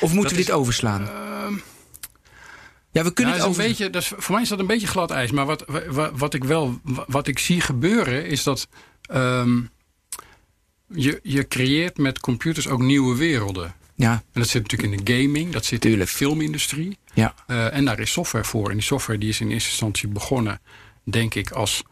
[0.00, 1.08] Of moeten we is, dit overslaan?
[2.92, 3.62] Ja, we kunnen Ja, het over.
[3.62, 5.30] een beetje, dat is, voor mij is dat een beetje glad ijs.
[5.30, 8.68] Maar wat, wat, wat ik wel wat ik zie gebeuren is dat
[9.02, 9.60] ehm,
[10.86, 13.74] je, je creëert met computers ook nieuwe werelden.
[13.94, 16.02] Ja, En dat zit natuurlijk in de gaming, dat zit Tuurlijk.
[16.02, 16.98] in de filmindustrie.
[17.14, 17.34] ja.
[17.46, 18.68] Eh, en daar is software voor.
[18.68, 20.60] En die software die is in eerste instantie begonnen,
[21.04, 21.82] denk ik, als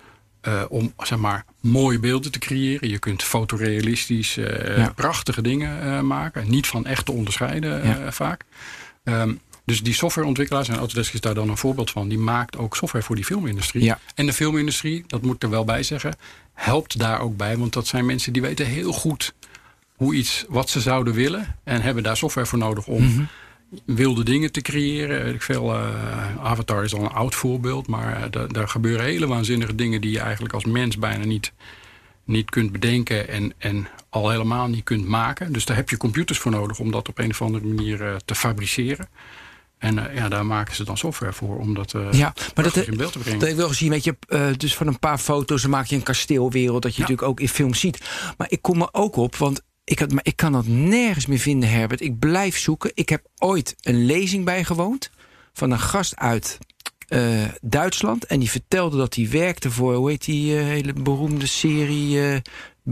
[0.40, 2.88] eh, om zeg maar mooie beelden te creëren.
[2.88, 4.92] Je kunt fotorealistisch eh, Ja.
[4.96, 6.50] prachtige dingen maken.
[6.50, 8.12] Niet van echt te onderscheiden Ja.
[8.12, 8.44] vaak.
[9.04, 9.34] Ehm,
[9.68, 13.04] dus die softwareontwikkelaars, en Autodesk is daar dan een voorbeeld van, die maakt ook software
[13.04, 13.84] voor die filmindustrie.
[13.84, 13.98] Ja.
[14.14, 16.16] En de filmindustrie, dat moet ik er wel bij zeggen,
[16.54, 17.56] helpt daar ook bij.
[17.56, 19.34] Want dat zijn mensen die weten heel goed
[19.96, 21.56] hoe iets, wat ze zouden willen.
[21.64, 23.22] En hebben daar software voor nodig om Mhm.
[23.84, 25.24] wilde dingen te creëren.
[25.24, 27.86] Weet ik veel, eh, Avatar is al een oud voorbeeld.
[27.86, 31.52] Maar eh, da- daar gebeuren hele waanzinnige dingen die je eigenlijk als mens bijna niet,
[32.24, 35.52] niet kunt bedenken en, en al helemaal niet kunt maken.
[35.52, 38.14] Dus daar heb je computers voor nodig om dat op een of andere manier uh,
[38.24, 39.08] te fabriceren.
[39.78, 42.76] En uh, ja, daar maken ze dan software voor om dat, uh, ja, maar dat,
[42.76, 43.40] in beeld te brengen.
[43.40, 45.96] Dat ik wel gezien, weet je, uh, dus van een paar foto's dan maak je
[45.96, 47.08] een kasteelwereld, dat je ja.
[47.08, 48.00] natuurlijk ook in films ziet.
[48.36, 51.38] Maar ik kom er ook op, want ik, had, maar ik kan dat nergens meer
[51.38, 52.00] vinden, Herbert.
[52.00, 52.90] Ik blijf zoeken.
[52.94, 55.10] Ik heb ooit een lezing bijgewoond
[55.52, 56.58] van een gast uit
[57.60, 58.24] Duitsland.
[58.24, 62.42] En die vertelde dat hij werkte voor, hoe heet die hele beroemde serie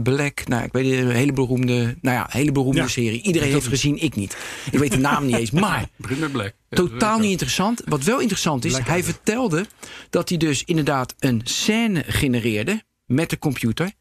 [0.03, 0.47] Black.
[0.47, 2.87] Nou, ik weet een hele beroemde, nou ja, hele beroemde ja.
[2.87, 3.21] serie.
[3.21, 4.37] Iedereen heeft gezien, ik niet.
[4.71, 5.51] Ik weet de naam niet eens.
[5.51, 5.89] Maar
[6.31, 6.53] Black.
[6.69, 7.81] totaal niet interessant.
[7.85, 9.65] Wat wel interessant is, Black hij vertelde
[10.09, 13.91] dat hij dus inderdaad een scène genereerde met de computer.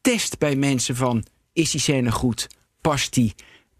[0.00, 2.46] Test bij mensen van, is die scène goed?
[2.80, 3.34] Past die?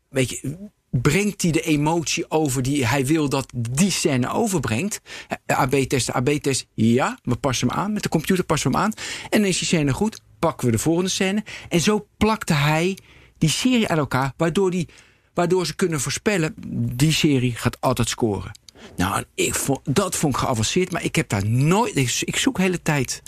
[0.08, 0.56] Weet je,
[0.90, 5.00] brengt hij de emotie over die hij wil dat die scène overbrengt.
[5.46, 7.92] AB testen, AB test, ja, we passen hem aan.
[7.92, 8.92] Met de computer passen we hem aan.
[9.30, 11.44] En dan is die scène goed, pakken we de volgende scène.
[11.68, 12.98] En zo plakte hij
[13.38, 14.88] die serie aan elkaar, waardoor, die,
[15.34, 16.54] waardoor ze kunnen voorspellen...
[16.96, 18.58] die serie gaat altijd scoren.
[18.96, 21.96] Nou, ik vond, dat vond ik geavanceerd, maar ik heb daar nooit...
[21.96, 23.22] Ik, ik zoek de hele tijd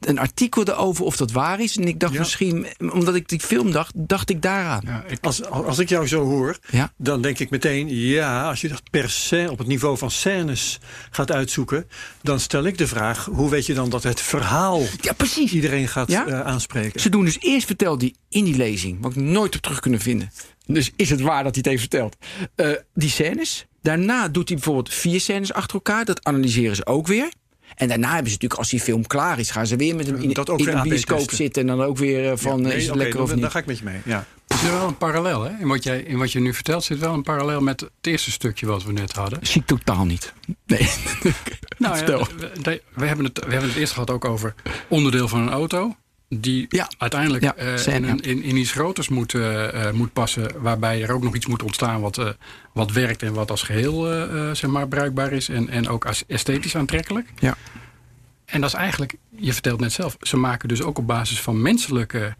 [0.00, 1.76] een artikel erover of dat waar is.
[1.76, 2.18] En ik dacht ja.
[2.18, 4.82] misschien, omdat ik die film dacht, dacht ik daaraan.
[4.84, 5.18] Ja, ik...
[5.20, 6.92] Als, als ik jou zo hoor, ja.
[6.96, 7.88] dan denk ik meteen...
[7.88, 10.78] ja, als je dat per se op het niveau van scènes
[11.10, 11.88] gaat uitzoeken...
[12.22, 14.82] dan stel ik de vraag, hoe weet je dan dat het verhaal...
[15.00, 15.52] Ja, precies.
[15.52, 17.00] iedereen gaat uh, aanspreken?
[17.00, 18.98] Ze doen dus eerst vertelt die in die lezing...
[19.00, 20.30] wat ik nooit op terug kunnen vinden.
[20.66, 22.16] Dus is het waar dat hij het heeft verteld?
[22.56, 23.66] Uh, die scènes.
[23.82, 26.04] Daarna doet hij bijvoorbeeld vier scènes achter elkaar.
[26.04, 27.28] Dat analyseren ze ook weer.
[27.78, 30.16] En daarna hebben ze natuurlijk, als die film klaar is, gaan ze weer met hem
[30.16, 31.62] in, dat ook in een bioscoop zitten.
[31.62, 33.42] En dan ook weer van, ja, nee, is het okay, lekker dan, of niet?
[33.42, 34.26] Daar ga ik met je mee, ja.
[34.46, 35.50] Er zit wel een parallel, hè?
[35.60, 38.30] In wat, jij, in wat je nu vertelt zit wel een parallel met het eerste
[38.30, 39.38] stukje wat we net hadden.
[39.42, 40.32] Zie ik totaal niet.
[40.66, 40.88] Nee.
[41.78, 42.04] nou ja,
[42.62, 44.54] we, we, hebben het, we hebben het eerst gehad ook over
[44.88, 45.96] onderdeel van een auto.
[46.28, 46.90] Die ja.
[46.98, 50.62] uiteindelijk ja, uh, zijn, in, in, in, iets groters moet, uh, moet passen.
[50.62, 52.28] Waarbij er ook nog iets moet ontstaan wat, uh,
[52.72, 54.02] wat werkt en wat als geheel
[54.54, 55.48] zeg maar, bruikbaar is.
[55.48, 57.28] En, en ook esthetisch aantrekkelijk.
[57.38, 57.56] Ja.
[58.44, 61.62] En dat is eigenlijk, je vertelt net zelf, ze maken dus ook op basis van
[61.62, 62.36] menselijke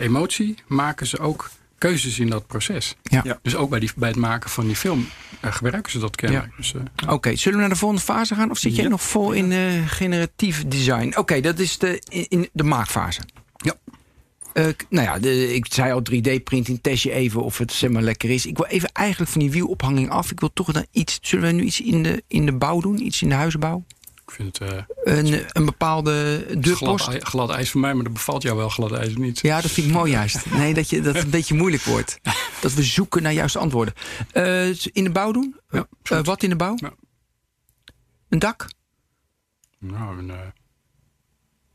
[0.00, 2.96] emotie, maken ze ook keuzes in dat proces.
[3.02, 3.20] Ja.
[3.24, 3.38] ja.
[3.42, 5.08] Dus ook bij, die, bij het maken van die film
[5.44, 6.50] uh, gebruiken ze dat kennelijk.
[6.50, 6.56] Ja.
[6.56, 8.50] Dus, uh, Oké, okay, zullen we naar de volgende fase gaan?
[8.50, 8.90] Of zit jij Ja.
[8.90, 11.06] nog vol in uh, generatief design?
[11.08, 13.20] Oké, okay, dat is de, in, in de maakfase.
[13.56, 13.74] Ja.
[14.54, 18.02] Uh, nou ja, de, ik zei al 3D-printing, test je even of het zeg maar
[18.02, 18.46] lekker is.
[18.46, 20.30] Ik wil even eigenlijk van die wielophanging af.
[20.30, 21.18] Ik wil toch dan iets.
[21.22, 23.04] Zullen we nu iets in de, in de bouw doen?
[23.06, 23.84] Iets in de huizenbouw?
[24.26, 24.72] Ik vind het.
[24.72, 24.82] Uh,
[25.16, 27.04] een, een bepaalde deurpost.
[27.04, 29.40] Glad, glad ijs voor mij, maar dat bevalt jou wel glad ijs niet.
[29.40, 30.46] Ja, dat vind ik mooi juist.
[30.50, 32.20] Nee, dat, je, dat het een beetje moeilijk wordt.
[32.60, 33.94] Dat we zoeken naar juiste antwoorden.
[34.32, 35.56] Uh, in de bouw doen?
[35.70, 36.74] Ja, uh, wat in de bouw?
[36.76, 36.94] Ja.
[38.28, 38.66] Een dak?
[39.78, 40.32] Nou, een,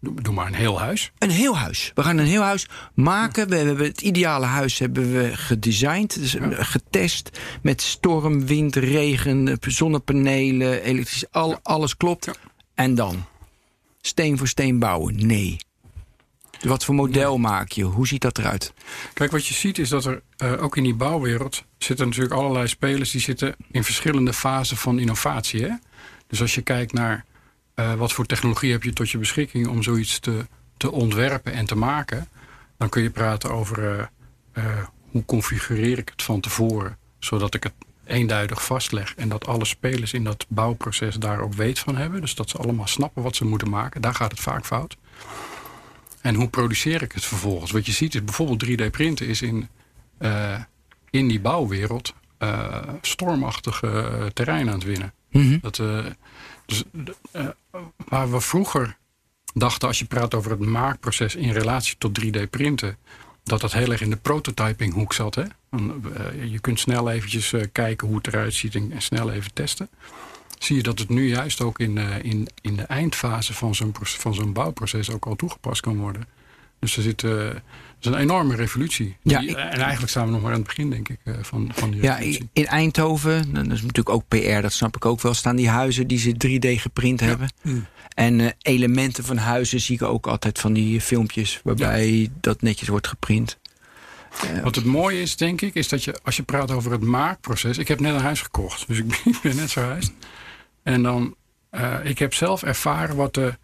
[0.02, 1.12] doe, doe, maar een heel huis.
[1.18, 1.92] Een heel huis.
[1.96, 3.50] We gaan een heel huis maken.
[3.50, 10.84] We hebben het ideale huis hebben we gedesigned, dus getest met storm, wind, regen, zonnepanelen,
[10.84, 12.26] elektrisch, al, alles klopt.
[12.26, 12.34] Ja.
[12.74, 13.26] En dan
[14.02, 15.28] steen voor steen bouwen?
[15.28, 15.58] Nee.
[16.62, 17.84] Wat voor model maak je?
[17.84, 18.74] Hoe ziet dat eruit?
[19.14, 22.68] Kijk, wat je ziet is dat er uh, ook in die bouwwereld zitten natuurlijk allerlei
[22.68, 25.64] spelers die zitten in verschillende fasen van innovatie.
[25.64, 25.70] Hè?
[26.28, 27.26] Dus als je kijkt naar
[27.76, 30.46] uh, wat voor technologie heb je tot je beschikking om zoiets te,
[30.78, 32.28] te ontwerpen en te maken,
[32.78, 34.10] dan kun je praten over
[34.54, 34.64] uh,
[35.12, 37.74] hoe configureer ik het van tevoren, zodat ik het
[38.06, 42.22] eenduidig vastleg en dat alle spelers in dat bouwproces daar ook weet van hebben.
[42.22, 44.02] Dus dat ze allemaal snappen wat ze moeten maken.
[44.02, 44.98] Daar gaat het vaak fout.
[46.22, 47.72] En hoe produceer ik het vervolgens?
[47.72, 49.70] Wat je ziet is bijvoorbeeld 3D-printen is in,
[51.10, 55.14] in die bouwwereld uh, stormachtige terrein aan het winnen.
[55.32, 55.58] Mhm.
[55.62, 55.76] Dat,
[56.66, 56.84] dus,
[58.08, 58.98] waar we vroeger
[59.54, 62.98] dachten, als je praat over het maakproces in relatie tot 3D-printen,
[63.44, 65.36] dat dat heel erg in de prototypinghoek zat.
[65.36, 65.44] Hè?
[66.46, 69.90] Je kunt snel eventjes kijken hoe het eruit ziet en, snel even testen
[70.64, 74.34] zie je dat het nu juist ook in, in, in de eindfase van zo'n van
[74.34, 76.28] zo'n bouwproces ook al toegepast kan worden.
[76.82, 77.50] Dus er zit uh,
[78.00, 79.18] is een enorme revolutie.
[79.22, 81.72] Ja, die, en eigenlijk staan we nog maar aan het begin, denk ik, uh, van,
[81.74, 82.50] van die ja, revolutie.
[82.54, 86.08] in Eindhoven, dat is natuurlijk ook PR, dat snap ik ook wel, staan die huizen
[86.08, 87.26] die ze 3D geprint ja.
[87.26, 87.52] hebben.
[87.62, 87.86] Mm.
[88.14, 92.28] En elementen van huizen zie ik ook altijd van die filmpjes waarbij ja.
[92.40, 93.60] dat netjes wordt geprint.
[94.64, 97.78] Wat het mooie is, denk ik, is dat je als je praat over het maakproces.
[97.78, 100.14] Ik heb net een huis gekocht, dus ik ben net verhuisd.
[100.84, 101.36] En dan,
[101.72, 103.58] uh, ik heb zelf ervaren wat de,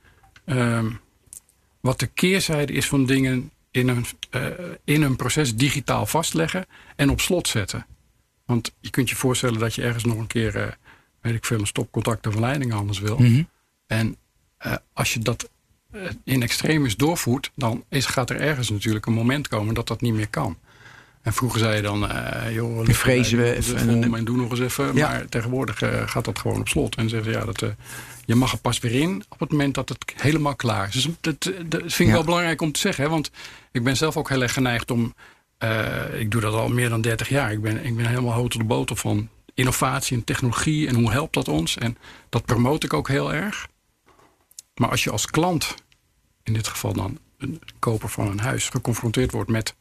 [0.46, 0.86] uh,
[1.88, 4.48] wat de keerzijde is van dingen in een, uh,
[4.84, 7.86] in een proces digitaal vastleggen en op slot zetten.
[8.46, 10.68] Want je kunt je voorstellen dat je ergens nog een keer, uh,
[11.22, 13.18] weet ik veel, een stopcontact of een leiding anders wil.
[13.18, 13.50] Mm -hmm.
[13.88, 14.16] En
[14.94, 15.50] als je dat
[15.92, 20.02] eh, in extremis doorvoert, dan is, gaat er ergens natuurlijk een moment komen dat dat
[20.02, 20.58] niet meer kan.
[21.22, 24.52] En vroeger zei je dan, uh, joh, Nu vrezen we even en- en doe nog
[24.52, 24.96] eens even.
[24.96, 25.08] Ja.
[25.10, 26.96] Maar tegenwoordig eh, gaat dat gewoon op slot.
[26.96, 27.70] En zeggen ze, ja, dat, eh,
[28.28, 30.94] je mag er pas weer in op het moment dat het helemaal klaar is.
[30.94, 32.12] Dus dat, dat vind ik Ja.
[32.14, 33.04] wel belangrijk om te zeggen.
[33.04, 33.10] Hè?
[33.10, 33.32] Want
[33.72, 35.14] ik ben zelf ook heel erg geneigd om...
[35.58, 37.52] eh, ik doe dat al meer dan 30 jaar.
[37.52, 40.88] Ik ben, ik ben helemaal hotel de boter van innovatie en technologie.
[40.88, 41.78] En hoe helpt dat ons?
[41.78, 41.98] En
[42.30, 43.68] dat promote ik ook heel erg.
[44.76, 45.76] Maar als je als klant,
[46.44, 48.70] in dit geval dan een koper van een huis...
[48.70, 49.76] geconfronteerd wordt met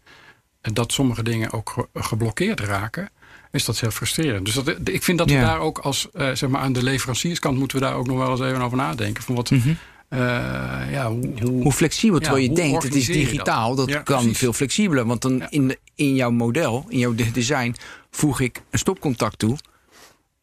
[0.61, 3.11] dat sommige dingen ook ge- geblokkeerd raken...
[3.57, 4.45] is dat heel frustrerend.
[4.45, 5.41] Dus dat, ik vind dat we Ja.
[5.45, 7.59] daar ook als, eh, zeg maar aan de leverancierskant...
[7.59, 9.23] moeten we daar ook nog wel eens even over nadenken.
[9.23, 10.19] Van wat, eh,
[10.91, 13.23] ja, hoe, hoe, Hoe flexibel, terwijl je hoe denkt, het is je dat?
[13.23, 14.39] digitaal, dat, Ja, kan precies.
[14.39, 15.07] veel flexibeler.
[15.07, 15.47] Want dan Ja.
[15.51, 17.75] in, de- in jouw model, in jouw de- design,
[18.11, 19.57] voeg ik een stopcontact toe.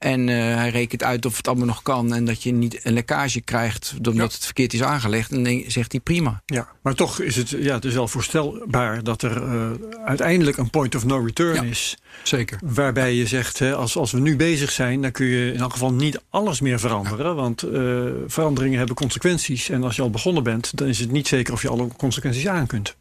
[0.04, 2.94] En eh, hij rekent uit of het allemaal nog kan en dat je niet een
[2.94, 4.22] lekkage krijgt omdat Ja.
[4.24, 5.32] het verkeerd is aangelegd.
[5.32, 6.42] En dan zegt hij prima.
[6.46, 9.72] Ja, maar toch is het, ja, het is wel voorstelbaar dat er eh,
[10.06, 11.70] uiteindelijk een point of no return Ja.
[11.70, 11.98] is.
[12.24, 12.60] Zeker.
[12.64, 15.72] Waarbij je zegt, hè, als, als we nu bezig zijn, dan kun je in elk
[15.72, 17.36] geval niet alles meer veranderen.
[17.36, 19.70] Want eh, veranderingen hebben consequenties.
[19.70, 22.48] En als je al begonnen bent, dan is het niet zeker of je alle consequenties
[22.48, 22.96] aan kunt.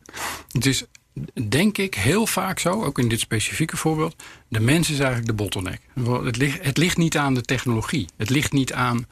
[0.53, 0.85] Het is
[1.49, 4.23] denk ik heel vaak zo, ook in dit specifieke voorbeeld.
[4.49, 5.81] De mens is eigenlijk de bottleneck.
[6.25, 8.07] Het ligt, het ligt niet aan de technologie.
[8.17, 9.07] Het ligt niet aan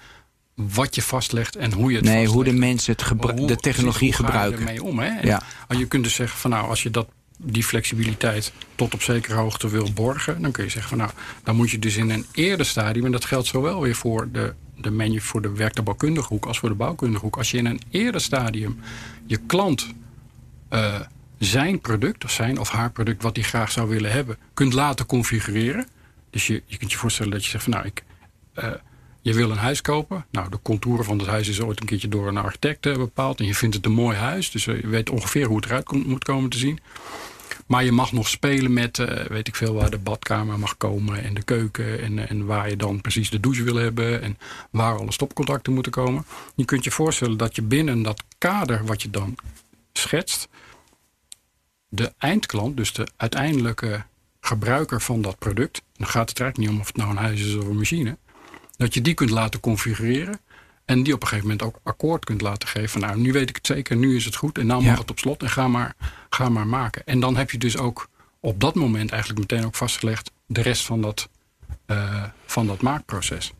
[0.54, 2.34] wat je vastlegt en hoe je het Nee, vastlegt.
[2.34, 4.58] hoe de mensen het hoe- de technologie precies, hoe ga je gebruiken.
[4.60, 5.08] ermee om, hè?
[5.20, 5.42] En Ja.
[5.68, 9.34] als Je kunt dus zeggen van nou, als je dat, die flexibiliteit tot op zekere
[9.34, 11.10] hoogte wil borgen, dan kun je zeggen van nou,
[11.44, 14.54] dan moet je dus in een eerder stadium, en dat geldt zowel weer voor de,
[14.76, 17.36] de menu voor de werk de bouwkundige hoek als voor de bouwkundige hoek.
[17.36, 18.80] Als je in een eerder stadium
[19.26, 19.86] je klant
[20.68, 21.00] eh,
[21.46, 25.07] zijn product, of zijn of haar product, wat hij graag zou willen hebben, kunt laten
[25.07, 25.87] configureren.
[26.31, 28.05] Dus je, je kunt je voorstellen dat je zegt van nou, ik,
[28.55, 28.70] eh,
[29.22, 30.26] je wil een huis kopen.
[30.31, 33.40] Nou, de contouren van het huis is ooit een keertje door een architect eh, bepaald.
[33.40, 34.50] En je vindt het een mooi huis.
[34.50, 36.79] Dus je weet ongeveer hoe het eruit komt, moet komen te zien.
[37.66, 41.22] Maar je mag nog spelen met, eh, weet ik veel, waar de badkamer mag komen.
[41.22, 42.00] En de keuken.
[42.00, 44.22] En, en waar je dan precies de douche wil hebben.
[44.22, 44.38] En
[44.70, 46.24] waar alle stopcontacten moeten komen.
[46.55, 49.35] Je kunt je voorstellen dat je binnen dat kader wat je dan
[49.92, 50.48] schetst.
[51.92, 54.05] De eindklant, dus de uiteindelijke
[54.40, 55.83] gebruiker van dat product.
[55.96, 57.76] Dan gaat het er eigenlijk niet om of het nou een huis is of een
[57.76, 58.16] machine
[58.81, 60.40] dat je die kunt laten configureren.
[60.85, 62.88] En die op een gegeven moment ook akkoord kunt laten geven.
[62.88, 64.59] Van, nou, nu weet ik het zeker, nu is het goed.
[64.59, 65.94] En nou mag het op slot en ga maar,
[66.31, 67.07] ga maar maken.
[67.07, 68.09] En dan heb je dus ook
[68.40, 70.31] op dat moment eigenlijk meteen ook vastgelegd...
[70.46, 71.29] de rest van dat,
[71.87, 73.53] eh, van dat maakproces.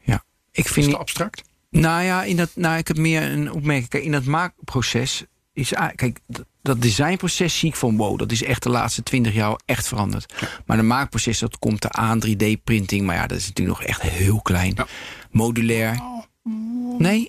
[0.00, 0.24] Ja.
[0.50, 1.42] Ik Is vind het abstract?
[1.70, 4.02] Nou ja, in dat, nou, ik heb meer een opmerking.
[4.04, 5.72] In dat maakproces is.
[5.94, 6.20] Kijk,
[6.62, 10.34] dat, designproces zie ik van wow, dat is echt de laatste twintig jaar echt veranderd.
[10.66, 13.02] Maar de maakproces, dat komt er aan, 3D-printing.
[13.02, 14.72] Maar ja, dat is natuurlijk nog echt heel klein.
[14.76, 14.86] Ja.
[15.30, 16.00] Modulair.
[16.98, 17.26] Nee?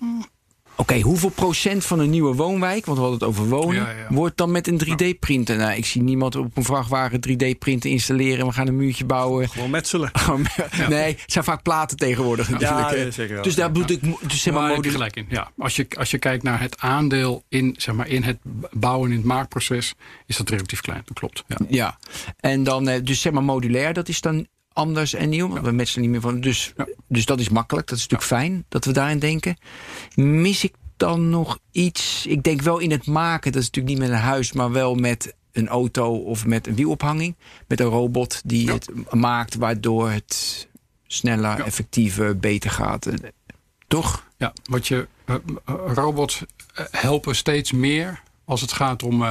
[0.76, 4.06] Oké, hoeveel procent van een nieuwe woonwijk, want we hadden het over wonen, Ja, ja.
[4.10, 5.56] wordt dan met een 3D-printer?
[5.56, 8.46] Nou, ik zie niemand op een vrachtwagen 3D-printer installeren.
[8.46, 9.48] We gaan een muurtje bouwen.
[9.48, 10.10] Gewoon metselen.
[10.88, 12.90] Nee, het zijn vaak platen tegenwoordig natuurlijk.
[12.90, 12.96] hè.
[12.96, 13.42] ja, zeker wel.
[13.42, 15.26] Dus daar moet ik, dus zeg maar, Daar heb je modul- gelijk in.
[15.28, 15.50] Ja.
[15.58, 18.38] Als, je, als je kijkt naar het aandeel in, zeg maar, in het
[18.72, 19.94] bouwen in het maakproces...
[20.26, 21.02] is dat relatief klein.
[21.04, 21.44] Dat klopt.
[21.46, 21.56] Ja.
[21.68, 21.98] Ja,
[22.40, 25.48] en dan, eh, dus zeg maar modulair, dat is dan anders en nieuw.
[25.48, 26.40] Want we metselen niet meer van.
[26.40, 26.72] Dus,
[27.08, 27.86] dus dat is makkelijk.
[27.88, 29.56] Dat is natuurlijk fijn dat we daarin denken.
[30.14, 32.26] Mis ik dan nog iets?
[32.26, 33.52] Ik denk wel in het maken.
[33.52, 36.74] Dat is natuurlijk niet met een huis, maar wel met een auto of met een
[36.74, 37.34] wielophanging.
[37.66, 38.72] Met een robot die Ja.
[38.72, 40.68] het maakt, waardoor het
[41.06, 41.64] sneller, Ja.
[41.64, 43.08] effectiever, beter gaat.
[43.88, 44.26] Toch?
[44.36, 49.24] Ja, wat je, eh, eh, robots eh, helpen steeds meer als het gaat om.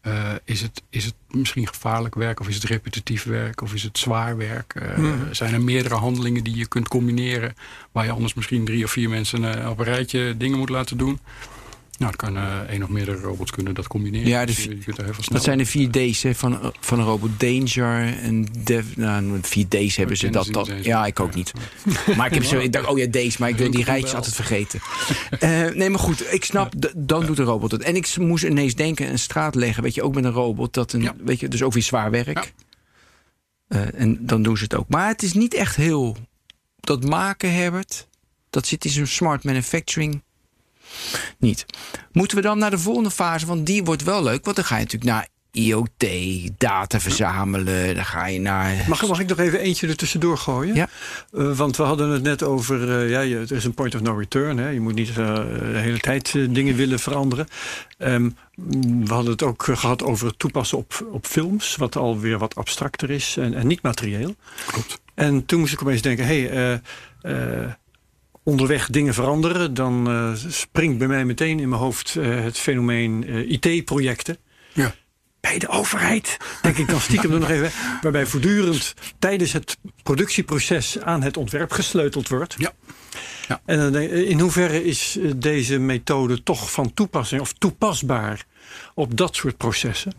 [0.00, 3.82] Eh, is, het, is het misschien gevaarlijk werk of is het repetitief werk of is
[3.82, 4.74] het zwaar werk?
[4.74, 7.54] Eh, Zijn er meerdere handelingen die je kunt combineren
[7.92, 10.96] waar je anders misschien drie of vier mensen eh, op een rijtje dingen moet laten
[10.96, 11.18] doen?
[12.00, 14.28] Nou, dan kan eh één of meerdere robots kunnen dat combineren.
[14.28, 16.72] Ja, Dus dus je, je kunt er heel veel Dat zijn de 4D's hè, van,
[16.80, 18.84] van een robot Danger en Dev.
[18.96, 20.46] Nou, 4D's hebben ze dat.
[20.46, 21.36] ze dat ja, ik ook Ja.
[21.36, 21.52] niet.
[22.16, 22.58] Maar ik heb zo.
[22.58, 24.80] Ik dacht, oh ja, deze, maar ik wil die rijtjes altijd vergeten.
[25.38, 27.82] Eh, nee, maar goed, ik snap, dan doet de robot het.
[27.82, 30.74] En ik moest ineens denken, een straat leggen, weet je, ook met een robot.
[30.74, 31.14] Dat een, Ja.
[31.24, 32.52] weet je, dus ook weer zwaar werk.
[33.68, 34.88] Eh, en dan doen ze het ook.
[34.88, 36.16] Maar het is niet echt heel.
[36.80, 38.08] Dat maken, Herbert,
[38.50, 40.22] dat zit in zo'n smart manufacturing
[41.38, 41.66] niet.
[42.12, 43.46] Moeten we dan naar de volgende fase?
[43.46, 44.44] Want die wordt wel leuk.
[44.44, 46.04] Want dan ga je natuurlijk naar IoT,
[46.58, 47.94] data verzamelen.
[47.94, 48.84] Dan ga je naar.
[48.88, 50.74] Mag, mag ik nog even eentje er tussendoor gooien?
[50.74, 50.88] Ja.
[51.32, 54.00] Eh, want we hadden het net over, eh, ja, je, er is een point of
[54.00, 54.58] no return.
[54.58, 54.68] Hè?
[54.68, 57.48] Je moet niet eh, de hele tijd dingen willen veranderen.
[57.98, 58.30] Ehm,
[59.04, 62.54] we hadden het ook eh, gehad over het toepassen op, op films, wat alweer wat
[62.54, 64.34] abstracter is en, en niet materieel.
[64.66, 65.00] Klopt.
[65.14, 66.80] En toen moest ik opeens denken, hé, hey,
[68.50, 73.24] onderweg dingen veranderen, dan uh, springt bij mij meteen in mijn hoofd uh, het fenomeen
[73.26, 74.36] uh, IT-projecten.
[74.72, 74.94] Ja.
[75.40, 77.70] Bij de overheid, denk ik dan stiekem er nog even,
[78.02, 82.54] waarbij voortdurend tijdens het productieproces aan het ontwerp gesleuteld wordt.
[82.58, 82.72] Ja.
[83.48, 83.60] ja.
[83.64, 88.44] En dan denk, in hoeverre is deze methode toch van toepassing of toepasbaar
[88.94, 90.12] op dat soort processen?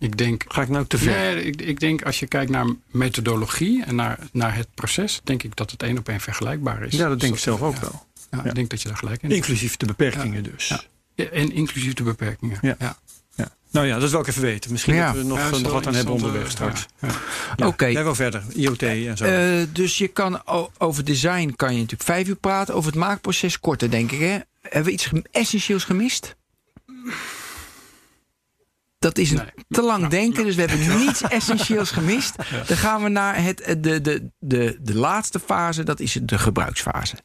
[0.00, 1.34] Ik denk, Ga ik nou te ver?
[1.34, 5.42] Nee, ik, ik denk als je kijkt naar methodologie en naar, naar het proces, denk
[5.42, 6.92] ik dat het één op één vergelijkbaar is.
[6.92, 7.80] Ja, dat denk Dus ik zelf ook ja.
[7.80, 8.06] wel.
[8.30, 8.44] Ja, Ja.
[8.48, 9.40] Ik denk dat je daar gelijk in hebt.
[9.40, 10.88] Inclusief de beperkingen dus.
[11.14, 12.58] En inclusief de beperkingen.
[12.62, 12.76] Ja.
[12.78, 12.96] ja.
[13.34, 13.52] Ja.
[13.70, 14.72] Nou ja, dat wil ik even weten.
[14.72, 15.06] Misschien Ja.
[15.12, 16.86] dat we nog, nog wat aan hebben onderweg eh, straks.
[17.00, 17.08] ja.
[17.56, 17.66] Ja.
[17.66, 17.86] Oké.
[17.86, 18.42] Jij wel verder.
[18.54, 19.24] IoT en zo.
[19.24, 20.42] Eh, dus je kan
[20.78, 22.74] over design kan je natuurlijk vijf uur praten.
[22.74, 24.20] Over het maakproces korter, denk ik.
[24.20, 24.38] Hè?
[24.62, 26.36] Hebben we iets essentieels gemist?
[29.00, 29.64] Dat is een Nee.
[29.68, 32.36] te lang denken, dus we hebben niets essentieels gemist.
[32.66, 36.38] Dan gaan we naar het, eh, de, de, de, de laatste fase, dat is de
[36.38, 37.16] gebruiksfase.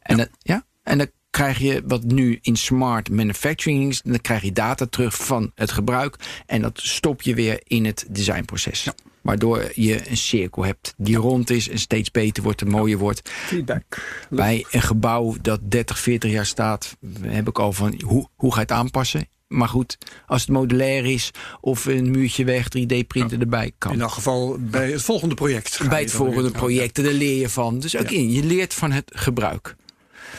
[0.00, 0.64] En, Dat, ja?
[0.82, 5.16] en dan krijg je wat nu in smart manufacturing is, dan krijg je data terug
[5.16, 6.16] van het gebruik.
[6.46, 8.88] En dat stop je weer in het designproces.
[9.22, 13.30] Waardoor je een cirkel hebt die rond is en steeds beter wordt en mooier wordt.
[13.30, 14.02] Feedback.
[14.30, 18.56] Bij een gebouw dat 30, 40 jaar staat, heb ik al van hoe, hoe ga
[18.56, 19.28] je het aanpassen?
[19.50, 23.92] Maar goed, als het modulair is of een muurtje weg, 3D-printen erbij kan.
[23.92, 25.88] In elk geval bij het volgende project.
[25.88, 27.78] Bij het volgende project, daar leer je van.
[27.80, 28.16] Dus ook Ja.
[28.18, 29.76] in, je leert van het gebruik.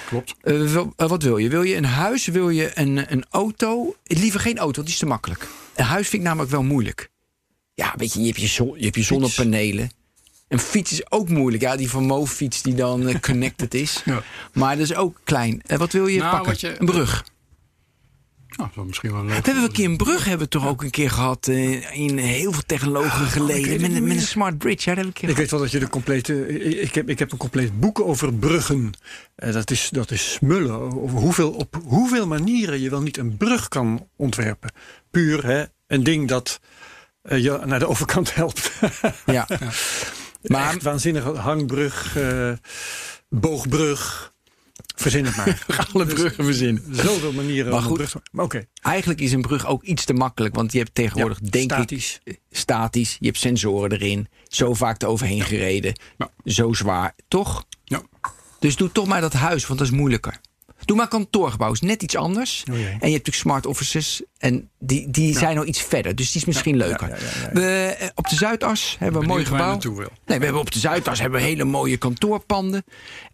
[0.07, 0.35] Klopt.
[0.41, 1.49] Eh, eh, wat wil je?
[1.49, 2.25] Wil je een huis?
[2.25, 3.95] Wil je een, een auto?
[4.03, 5.47] Liever geen auto, die is te makkelijk.
[5.75, 7.09] Een huis vind ik namelijk wel moeilijk.
[7.73, 9.91] Ja, weet je, je hebt je, zon, je, hebt je zonnepanelen.
[10.47, 11.63] Een fiets is ook moeilijk.
[11.63, 14.01] Ja, die Van Mo fiets die dan eh, connected is.
[14.05, 14.23] Ja.
[14.53, 15.61] Maar dat is ook klein.
[15.65, 16.69] Eh, wat wil je Nou, pakken?
[16.69, 17.25] je- Een brug.
[18.57, 19.35] Nou, dat is misschien wel een leuk.
[19.45, 21.47] We hebben een keer een brug hebben we toch ook een keer gehad.
[21.47, 23.81] eh, in heel veel technologen geleden.
[23.81, 24.89] Met, een- met een smart bridge.
[24.89, 26.47] Ja, dat hebben Ik keer weet wel dat je de complete.
[26.47, 28.91] Ik ik heb, ik heb een compleet boek over bruggen.
[29.35, 30.79] Eh, dat, is, dat is smullen.
[30.79, 34.71] Over hoeveel, op hoeveel manieren je wel niet een brug kan ontwerpen.
[35.11, 36.59] Puur hè, een ding dat
[37.21, 38.71] eh, je naar de overkant helpt.
[39.25, 39.47] Ja.
[40.41, 42.17] maar Echt waanzinnige hangbrug,
[43.29, 44.30] boogbrug.
[45.01, 45.65] Verzin het maar.
[45.93, 46.83] alle bruggen verzinnen.
[46.95, 48.13] Zoveel manieren Maar goed.
[48.31, 48.65] Maar oké.
[48.81, 50.55] Eigenlijk is een brug ook iets te makkelijk.
[50.55, 52.19] Want je hebt tegenwoordig, Ja, denk statisch.
[52.23, 53.17] ik, statisch.
[53.19, 54.27] Je hebt sensoren erin.
[54.47, 55.93] Zo vaak eroverheen gereden.
[56.17, 56.29] Ja.
[56.43, 57.15] Zo zwaar.
[57.27, 57.65] Toch?
[57.83, 58.01] Ja.
[58.59, 60.39] Dus doe toch maar dat huis, want dat is moeilijker.
[60.85, 62.63] Doe maar kantoorgebouw, is net iets anders.
[62.69, 62.75] Oh.
[62.75, 64.23] En je hebt natuurlijk smart offices.
[64.37, 66.15] En die, die zijn al iets verder.
[66.15, 67.09] Dus die is misschien leuker.
[67.09, 67.51] ja, ja.
[67.51, 69.77] We, eh, op de Zuidas hebben we een mooi gebouw.
[70.25, 72.83] Nee, we hebben op de Zuidas hebben we hele mooie kantoorpanden.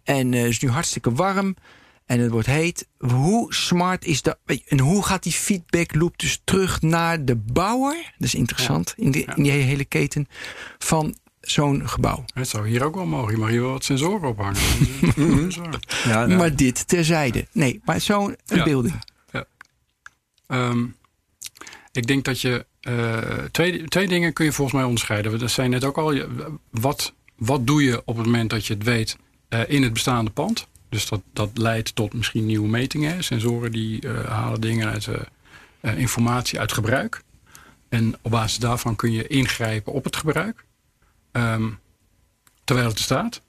[0.04, 1.56] En eh, het is nu hartstikke warm.
[2.06, 2.88] En het wordt heet.
[2.98, 4.38] Hoe smart is dat?
[4.68, 8.14] En hoe gaat die feedback loop dus terug naar de bouwer?
[8.18, 8.94] Dat is interessant.
[8.98, 10.28] In, die, in die hele keten
[10.78, 11.16] van
[11.52, 12.26] zo'n gebouw.
[12.34, 13.32] Het zou hier ook wel mogen.
[13.34, 14.62] Je mag hier wel wat sensoren ophangen.
[16.06, 17.48] Ja, nou, Maar dit terzijde.
[17.52, 18.64] Nee, maar zo'n Ja.
[18.64, 19.02] beelding.
[20.48, 20.86] Ehm,
[21.92, 22.66] ik denk dat je.
[22.82, 23.18] eh,
[23.52, 25.40] twee, twee dingen kun je volgens mij onderscheiden.
[25.40, 26.22] Dat zijn net ook al.
[26.72, 29.18] Wat, wat doe je op het moment dat je het weet
[29.50, 30.68] eh, in het bestaande pand?
[30.90, 33.24] Dus dat, dat leidt tot misschien nieuwe metingen.
[33.24, 35.08] Sensoren die eh, halen dingen uit
[35.82, 37.22] informatie uit gebruik.
[37.90, 40.66] En op basis daarvan kun je ingrijpen op het gebruik.
[41.38, 41.68] Ehm,
[42.64, 43.42] terwijl het er staat.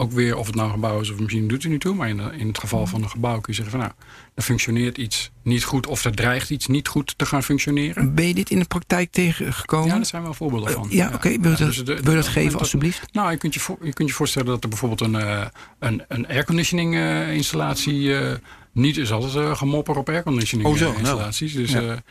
[0.00, 1.94] Ook weer of het nou een gebouw is of een machine doet er niet toe.
[1.94, 3.92] Maar in, de- in het geval van een gebouw kun je zeggen van nou,
[4.34, 8.14] er functioneert iets niet goed of er dreigt iets niet goed te gaan functioneren.
[8.14, 9.86] Ben je dit in de praktijk tegengekomen?
[9.88, 10.84] Ja, daar zijn wel voorbeelden van.
[10.90, 11.28] Eh, ja, oké.
[11.28, 13.12] Wil je dat, dus de- wil je dat het geven, alstublieft?
[13.12, 15.46] Nou, je kunt je, voor- je kunt je voorstellen dat er bijvoorbeeld een, eh,
[15.78, 18.34] een, een airconditioning eh, installatie eh,
[18.72, 20.98] niet is altijd gemopper op airconditioning Oh, zo, nou.
[20.98, 21.52] installaties.
[21.52, 22.02] Dus Ja.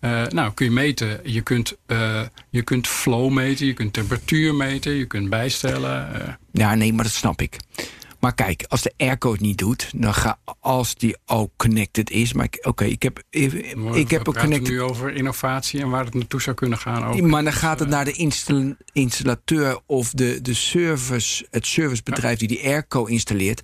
[0.00, 1.20] Eh, nou, kun je meten.
[1.24, 6.14] Je kunt, eh, je kunt flow meten, je kunt temperatuur meten, je kunt bijstellen.
[6.26, 6.32] eh.
[6.52, 7.56] Ja, nee, maar dat snap ik.
[8.20, 12.32] Maar kijk, als de airco het niet doet, dan ga als die al connected is.
[12.32, 13.52] Maar oké, ik heb, ik,
[13.92, 14.68] ik heb een connected.
[14.72, 17.04] nu over innovatie en waar het naartoe zou kunnen gaan.
[17.04, 17.20] Ook.
[17.20, 22.48] Maar dan gaat het naar de instal- installateur of de, de service, het servicebedrijf die
[22.48, 23.62] die airco installeert.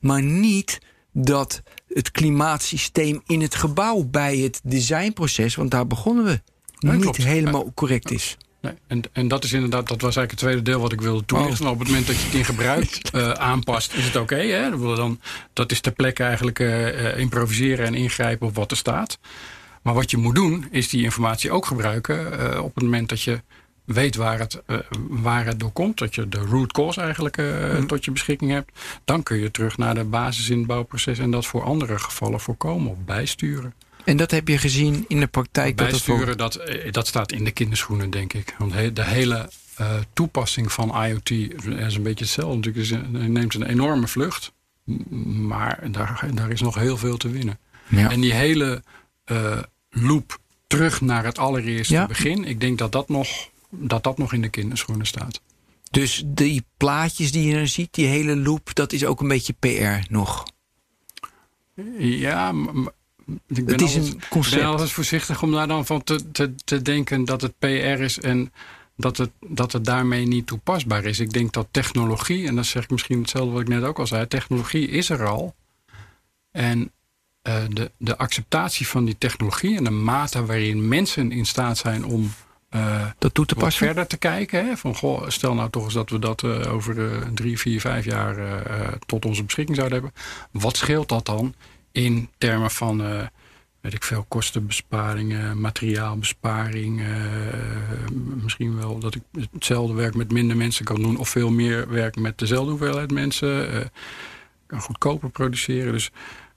[0.00, 0.78] Maar niet
[1.12, 6.40] dat het klimaatsysteem in het gebouw bij het designproces, want daar begonnen we,
[6.78, 7.16] niet klopt.
[7.16, 8.36] helemaal correct is.
[8.60, 11.24] Nee, en, en dat is inderdaad, dat was eigenlijk het tweede deel wat ik wilde
[11.24, 11.66] toelichten.
[11.66, 14.36] Op het moment dat je het in gebruik eh, aanpast, is het oké.
[14.36, 14.70] hè?
[14.70, 15.20] Dan,
[15.52, 19.18] dat is ter plekke eigenlijk eh, eh, improviseren en ingrijpen op wat er staat.
[19.82, 23.42] Maar wat je moet doen, is die informatie ook gebruiken op het moment dat je
[23.84, 24.78] weet waar het, eh,
[25.08, 25.98] waar het door komt.
[25.98, 28.70] Dat je de root cause eigenlijk eh, tot je beschikking hebt.
[29.04, 32.40] Dan kun je terug naar de basis in het bouwproces en dat voor andere gevallen
[32.40, 33.74] voorkomen of bijsturen.
[34.04, 35.76] En dat heb je gezien in de praktijk.
[35.76, 38.54] Dat Bijsturen, dat, eh, dat staat in de kinderschoenen, denk ik.
[38.58, 39.48] Want de hele,
[40.12, 42.70] toepassing van IoT is een beetje hetzelfde.
[42.70, 44.52] Natuurlijk, het neemt een enorme vlucht.
[45.24, 47.58] Maar daar, daar is nog heel veel te winnen.
[47.88, 48.10] Ja.
[48.10, 48.82] En die hele
[49.90, 52.44] loop terug naar het allereerste begin.
[52.44, 55.40] Ik denk dat dat, nog, dat dat nog in de kinderschoenen staat.
[55.90, 59.54] Dus die plaatjes die je dan ziet, die hele loop, dat is ook een beetje
[59.58, 60.46] PR nog.
[61.98, 62.48] Ja,
[63.48, 64.56] ik ben, het is een concept.
[64.56, 67.66] ben altijd voorzichtig om daar dan van te, te, te denken dat het PR
[68.00, 68.52] is en
[68.96, 71.18] dat het, dat het daarmee niet toepasbaar is.
[71.18, 74.06] Ik denk dat technologie, en dat zeg ik misschien hetzelfde wat ik net ook al
[74.06, 75.54] zei, technologie is er al.
[76.50, 76.92] En
[77.48, 82.04] uh, de, de acceptatie van die technologie en de mate waarin mensen in staat zijn
[82.04, 82.32] om
[82.74, 83.86] uh, dat toe te passen.
[83.86, 84.66] verder te kijken.
[84.66, 84.76] Hè?
[84.76, 88.36] Van, goh, stel nou toch eens dat we dat uh, over drie, vier, vijf jaar
[89.06, 90.20] tot onze beschikking zouden hebben.
[90.62, 91.54] Wat scheelt dat dan
[91.92, 93.28] in termen van
[93.80, 97.02] weet ik veel, kostenbesparingen, materiaalbesparing.
[98.42, 101.16] Misschien wel dat ik hetzelfde werk met minder mensen kan doen.
[101.16, 103.90] Of veel meer werk met dezelfde hoeveelheid mensen.
[104.66, 105.92] Kan goedkoper produceren.
[105.92, 106.10] Dus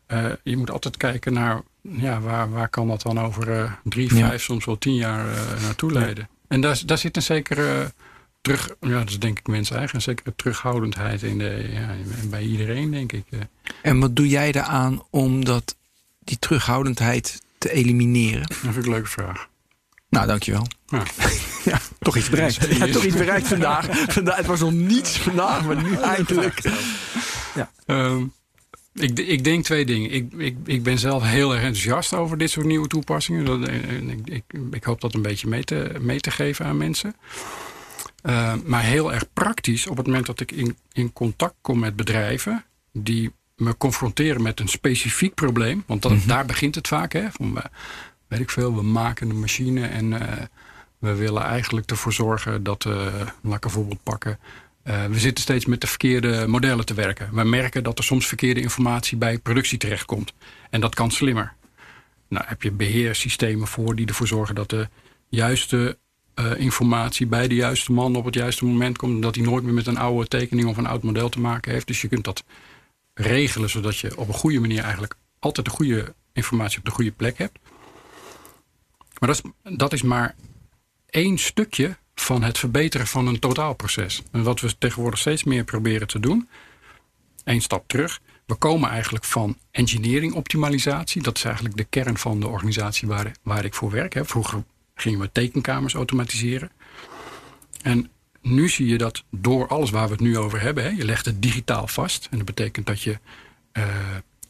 [0.07, 4.43] uh, je moet altijd kijken naar ja, waar, waar kan dat dan over drie, vijf,
[4.43, 5.25] soms wel tien jaar
[5.61, 6.29] naartoe leiden.
[6.47, 7.93] En daar, daar zit een zekere
[8.41, 11.95] terug, ja, dat is denk ik mensen eigen, een zekere terughoudendheid in de, ja,
[12.29, 13.25] bij iedereen, denk ik.
[13.81, 15.75] En wat doe jij eraan om dat
[16.19, 18.47] die terughoudendheid te elimineren?
[18.47, 19.47] Dat vind ik een leuke vraag.
[20.09, 20.67] Nou, dankjewel.
[20.87, 21.03] Ja.
[21.71, 22.67] ja, toch iets bereikt.
[22.77, 23.85] Ja, toch iets bereikt vandaag.
[24.11, 24.37] vandaag.
[24.37, 26.61] Het was nog niets vandaag, maar nu eindelijk.
[27.55, 27.71] Ja.
[27.85, 28.33] Um,
[28.95, 30.11] ik, ik, denk twee dingen.
[30.11, 33.45] Ik, ik, ik, ben zelf heel erg enthousiast over dit soort nieuwe toepassingen.
[33.45, 33.69] Dat,
[34.25, 37.15] ik, ik, hoop dat een beetje mee te, mee te geven aan mensen.
[38.23, 41.95] Uh, maar heel erg praktisch, op het moment dat ik in, in contact kom met
[41.95, 45.83] bedrijven die me confronteren met een specifiek probleem.
[45.87, 46.27] Want dat, mhm.
[46.27, 47.13] daar begint het vaak.
[47.13, 47.57] Hè, van,
[48.27, 50.21] weet ik veel, we maken een machine en uh,
[50.97, 54.39] we willen eigenlijk ervoor zorgen dat, uh, laat ik een voorbeeld pakken.
[54.87, 57.29] Uh, we zitten steeds met de verkeerde modellen te werken.
[57.33, 60.33] We merken dat er soms verkeerde informatie bij productie terechtkomt.
[60.69, 61.53] En dat kan slimmer.
[62.27, 64.87] Nou heb je beheersystemen voor die ervoor zorgen dat de
[65.29, 65.97] juiste
[66.35, 69.21] uh, informatie bij de juiste man op het juiste moment komt.
[69.21, 71.87] Dat hij nooit meer met een oude tekening of een oud model te maken heeft.
[71.87, 72.43] Dus je kunt dat
[73.13, 77.11] regelen zodat je op een goede manier eigenlijk altijd de goede informatie op de goede
[77.11, 77.59] plek hebt.
[79.19, 80.35] Maar dat is, dat is maar
[81.09, 84.21] één stukje van het verbeteren van een totaalproces.
[84.31, 86.47] En wat we tegenwoordig steeds meer proberen te doen,
[87.43, 88.21] één stap terug.
[88.45, 91.21] We komen eigenlijk van engineering optimalisatie.
[91.21, 94.19] Dat is eigenlijk de kern van de organisatie waar, waar ik voor werk.
[94.21, 94.63] Vroeger
[94.95, 96.71] gingen we tekenkamers automatiseren.
[97.81, 98.09] En
[98.41, 101.25] nu zie je dat door alles waar we het nu over hebben, hè, je legt
[101.25, 102.27] het digitaal vast.
[102.31, 103.19] En dat betekent dat je
[103.73, 103.85] uh,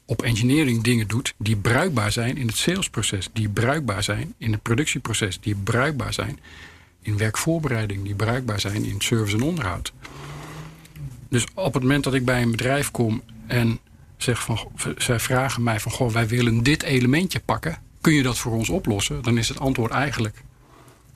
[0.06, 4.62] op engineering dingen doet die bruikbaar zijn in het salesproces, die bruikbaar zijn in het
[4.62, 6.40] productieproces, die bruikbaar zijn
[7.06, 9.94] in werkvoorbereiding, die bruikbaar zijn in service en onderhoud.
[11.30, 13.80] Dus op het moment dat ik bij een bedrijf kom en
[14.18, 14.60] zeg van,
[14.98, 18.70] zij vragen mij van, goh, wij willen dit elementje pakken, kun je dat voor ons
[18.70, 19.22] oplossen?
[19.22, 20.44] Dan is het antwoord eigenlijk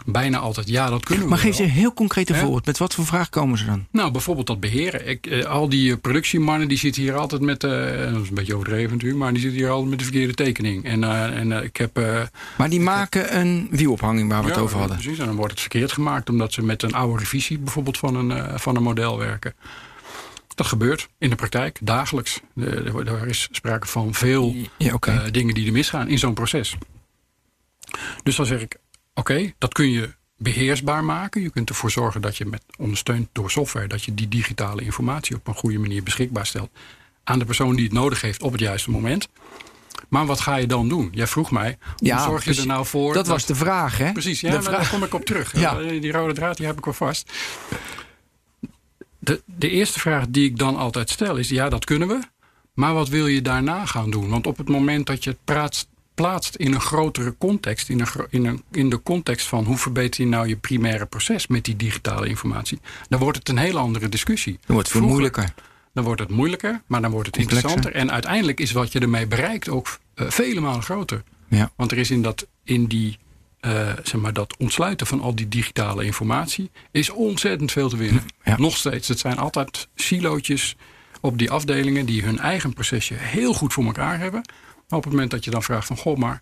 [0.05, 2.65] bijna altijd ja, dat kunnen we Maar geef ze een heel concreet voorbeeld.
[2.65, 3.87] Met wat voor vraag komen ze dan?
[3.91, 5.07] Nou, bijvoorbeeld dat beheren.
[5.07, 7.63] Ik, eh, al die uh, productiemannen die zitten hier altijd met...
[7.63, 7.71] Uh,
[8.13, 9.19] dat is een beetje overdreven natuurlijk...
[9.19, 10.85] maar die zitten hier altijd met de verkeerde tekening.
[10.85, 12.01] En, en ik heb...
[12.57, 14.97] maar die maken een wielophanging waar we het over hadden.
[14.97, 15.19] precies.
[15.19, 16.29] En dan wordt het verkeerd gemaakt...
[16.29, 19.53] omdat ze met een oude revisie bijvoorbeeld van een, van een model werken.
[20.55, 22.39] Dat gebeurt in de praktijk dagelijks.
[22.55, 24.97] Er is sprake van veel ja,
[25.31, 26.75] dingen die er misgaan in zo'n proces.
[28.23, 28.77] Dus dan zeg ik,
[29.19, 31.41] Oké, dat kun je beheersbaar maken.
[31.41, 33.87] Je kunt ervoor zorgen dat je met ondersteund door software...
[33.87, 36.69] dat je die digitale informatie op een goede manier beschikbaar stelt...
[37.23, 39.27] aan de persoon die het nodig heeft op het juiste moment.
[40.09, 41.09] Maar wat ga je dan doen?
[41.11, 43.13] Jij vroeg mij, hoe ja, zorg je er nou voor...
[43.13, 44.11] Dat, was de vraag, hè?
[44.11, 45.53] Precies, ja, daar kom ik op terug.
[45.59, 45.75] Ja.
[45.79, 47.31] Die rode draad die heb ik al vast.
[49.19, 51.49] De, de eerste vraag die ik dan altijd stel is...
[51.49, 52.19] ja, dat kunnen we,
[52.73, 54.29] maar wat wil je daarna gaan doen?
[54.29, 55.87] Want op het moment dat je het praat,
[56.21, 60.23] plaatst in een grotere context, in, een, in, een, in de context van hoe verbeter
[60.23, 64.09] je nou je primaire proces met die digitale informatie, dan wordt het een hele andere
[64.09, 64.53] discussie.
[64.53, 65.53] Dan wordt het veel moeilijker.
[65.93, 67.93] Dan wordt het moeilijker, maar dan wordt het interessanter.
[67.93, 71.23] En uiteindelijk is wat je ermee bereikt ook uh, vele malen groter.
[71.47, 71.71] Ja.
[71.75, 73.17] Want er is in, dat, in die,
[73.61, 78.23] uh, zeg maar, dat ontsluiten van al die digitale informatie is ontzettend veel te winnen.
[78.43, 78.57] Ja.
[78.57, 79.07] Nog steeds.
[79.07, 80.75] Het zijn altijd silootjes
[81.21, 84.41] op die afdelingen die hun eigen procesje heel goed voor elkaar hebben.
[84.89, 86.41] Maar op het moment dat je dan vraagt van, goh, maar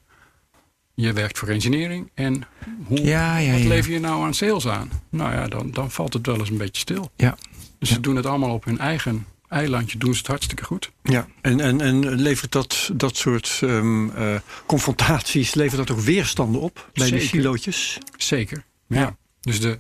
[0.94, 2.44] je werkt voor engineering en
[2.86, 4.90] hoe, ja, ja, wat lever je nou aan sales aan?
[5.10, 7.12] Nou ja, dan, dan valt het wel eens een beetje stil.
[7.16, 7.38] Ja.
[7.80, 10.92] Dus ze doen het allemaal op hun eigen eilandje, doen ze het hartstikke goed.
[11.04, 14.36] Ja, en, en, en levert dat, dat soort um, uh,
[14.66, 17.20] confrontaties, levert dat ook weerstanden op bij Zeker.
[17.20, 17.98] die silootjes?
[18.18, 19.18] Zeker, ja.
[19.42, 19.80] Dus de,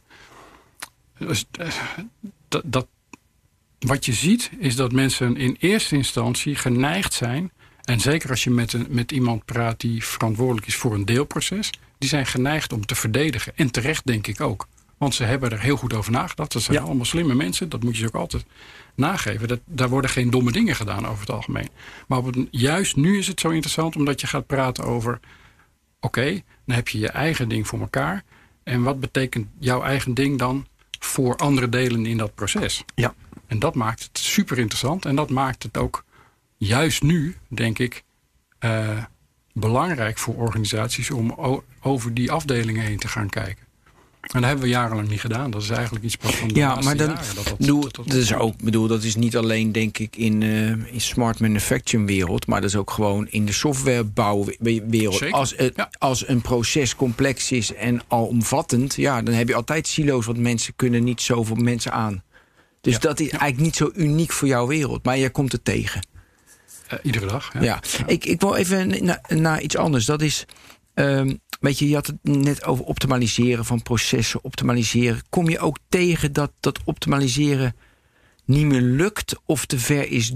[1.18, 1.68] dus, eh,
[2.47, 2.88] dat, dat,
[3.80, 7.51] wat je ziet is dat mensen in eerste instantie geneigd zijn.
[7.88, 11.70] En zeker als je met, een, met iemand praat die verantwoordelijk is voor een deelproces.
[11.98, 13.54] Die zijn geneigd om te verdedigen.
[13.56, 14.68] En terecht denk ik ook.
[14.98, 16.52] Want ze hebben er heel goed over nagedacht.
[16.52, 17.70] Dat zijn allemaal slimme mensen.
[17.70, 18.46] Dat moet je ze ook altijd
[18.96, 19.48] nageven.
[19.48, 21.70] Dat, daar worden geen domme dingen gedaan over het algemeen.
[22.08, 25.20] Maar op het, juist nu is het zo interessant omdat je gaat praten over...
[26.00, 28.24] Oké, dan heb je je eigen ding voor elkaar.
[28.64, 30.68] En wat betekent jouw eigen ding dan
[31.00, 32.84] voor andere delen in dat proces?
[32.96, 33.14] Ja.
[33.48, 35.06] En dat maakt het super interessant.
[35.06, 36.06] En dat maakt het ook
[36.58, 38.03] juist nu, denk ik,
[38.60, 39.03] uh,
[39.53, 43.66] belangrijk voor organisaties om over die afdelingen heen te gaan kijken.
[44.22, 45.51] En dat hebben we jarenlang niet gedaan.
[45.51, 47.36] Dat is eigenlijk iets pas van de ja, maar dan, jaren.
[47.36, 50.41] Dat, dat, bedoel, dat, dat is ook, bedoel, dat is niet alleen denk ik in,
[50.41, 55.32] uh, in smart manufacturing wereld, maar dat is ook gewoon in de softwarebouwwereld.
[55.32, 55.89] Als, het, ja.
[55.97, 60.74] als een proces complex is en alomvattend, ja, dan heb je altijd silo's, want mensen
[60.76, 62.24] kunnen niet zoveel mensen aan.
[62.82, 63.39] Dus Ja, dat is ja.
[63.39, 66.01] eigenlijk niet zo uniek voor jouw wereld, maar jij komt het tegen.
[66.88, 67.54] Eh, iedere dag.
[67.54, 67.62] Ja.
[67.62, 70.06] Ja, Ik, ik wil even naar naar iets anders.
[70.06, 70.46] Dat is,
[70.94, 75.22] ehm, weet je, je had het net over optimaliseren van processen, optimaliseren.
[75.30, 77.76] Kom je ook tegen dat dat optimaliseren
[78.46, 80.34] niet meer lukt of te ver is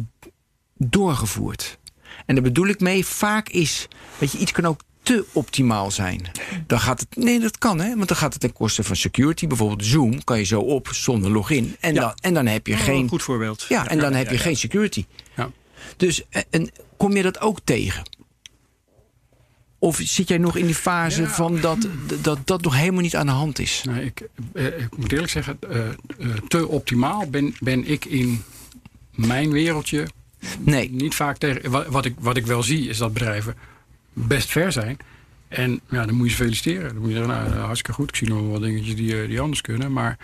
[0.77, 1.79] doorgevoerd?
[2.25, 3.87] En daar bedoel ik mee, vaak is,
[4.17, 6.21] weet je, iets kan ook te optimaal zijn.
[6.67, 9.47] Dan gaat het, nee, dat kan, hè, want dan gaat het ten koste van security.
[9.47, 11.75] Bijvoorbeeld Zoom kan je zo op zonder login.
[11.79, 12.01] En, Ja.
[12.01, 13.07] dan, en dan heb je Oh, geen.
[13.09, 13.65] goed voorbeeld.
[13.69, 15.05] Ja, en dan heb je geen security.
[15.35, 15.51] Ja.
[15.97, 18.03] Dus en, en kom je dat ook tegen?
[19.79, 21.27] Of zit jij nog in die fase Ja.
[21.27, 21.87] van dat,
[22.21, 23.83] dat dat nog helemaal niet aan de hand is?
[23.89, 25.93] Nee, ik, eh, ik moet eerlijk zeggen, eh, eh,
[26.47, 28.43] te optimaal ben, ben ik in
[29.15, 30.07] mijn wereldje
[30.59, 30.91] Nee.
[30.91, 31.71] niet vaak tegen.
[31.71, 33.55] Wat, wat, ik, wat ik wel zie is dat bedrijven
[34.13, 34.97] best ver zijn.
[35.47, 36.87] En ja, dan moet je ze feliciteren.
[36.93, 38.09] Dan moet je zeggen, nou, hartstikke goed.
[38.09, 39.91] Ik zie nog wel dingetjes die, eh, die anders kunnen.
[39.93, 40.17] Maar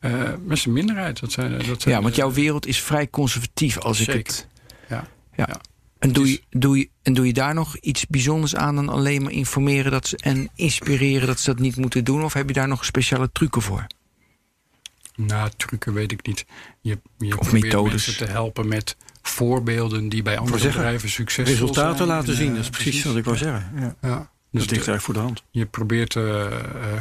[0.00, 1.20] eh met zijn minderheid.
[1.20, 4.46] Dat zijn, dat zijn, Ja, want jouw wereld is vrij conservatief als ik het.
[4.88, 5.06] Ja.
[5.36, 5.44] Ja.
[5.48, 5.60] Ja.
[5.98, 8.88] En doe, Dus- je, doe, je, en doe je daar nog iets bijzonders aan dan
[8.88, 12.24] alleen maar informeren dat ze, en inspireren dat ze dat niet moeten doen?
[12.24, 13.86] Of heb je daar nog speciale trucken voor?
[15.16, 16.44] Nou, trucken weet ik niet.
[16.80, 17.90] Je, je Of probeert methodes.
[18.06, 22.08] mensen te helpen met voorbeelden die bij andere zeggen, bedrijven succesvol Resultaten zijn.
[22.08, 23.72] laten En, zien, dat is precies wat ik wou zeggen.
[23.76, 23.94] Ja.
[24.02, 24.16] Ja.
[24.50, 25.42] Dat Dus ligt de- eigenlijk voor de hand.
[25.50, 26.52] je probeert eh, eh,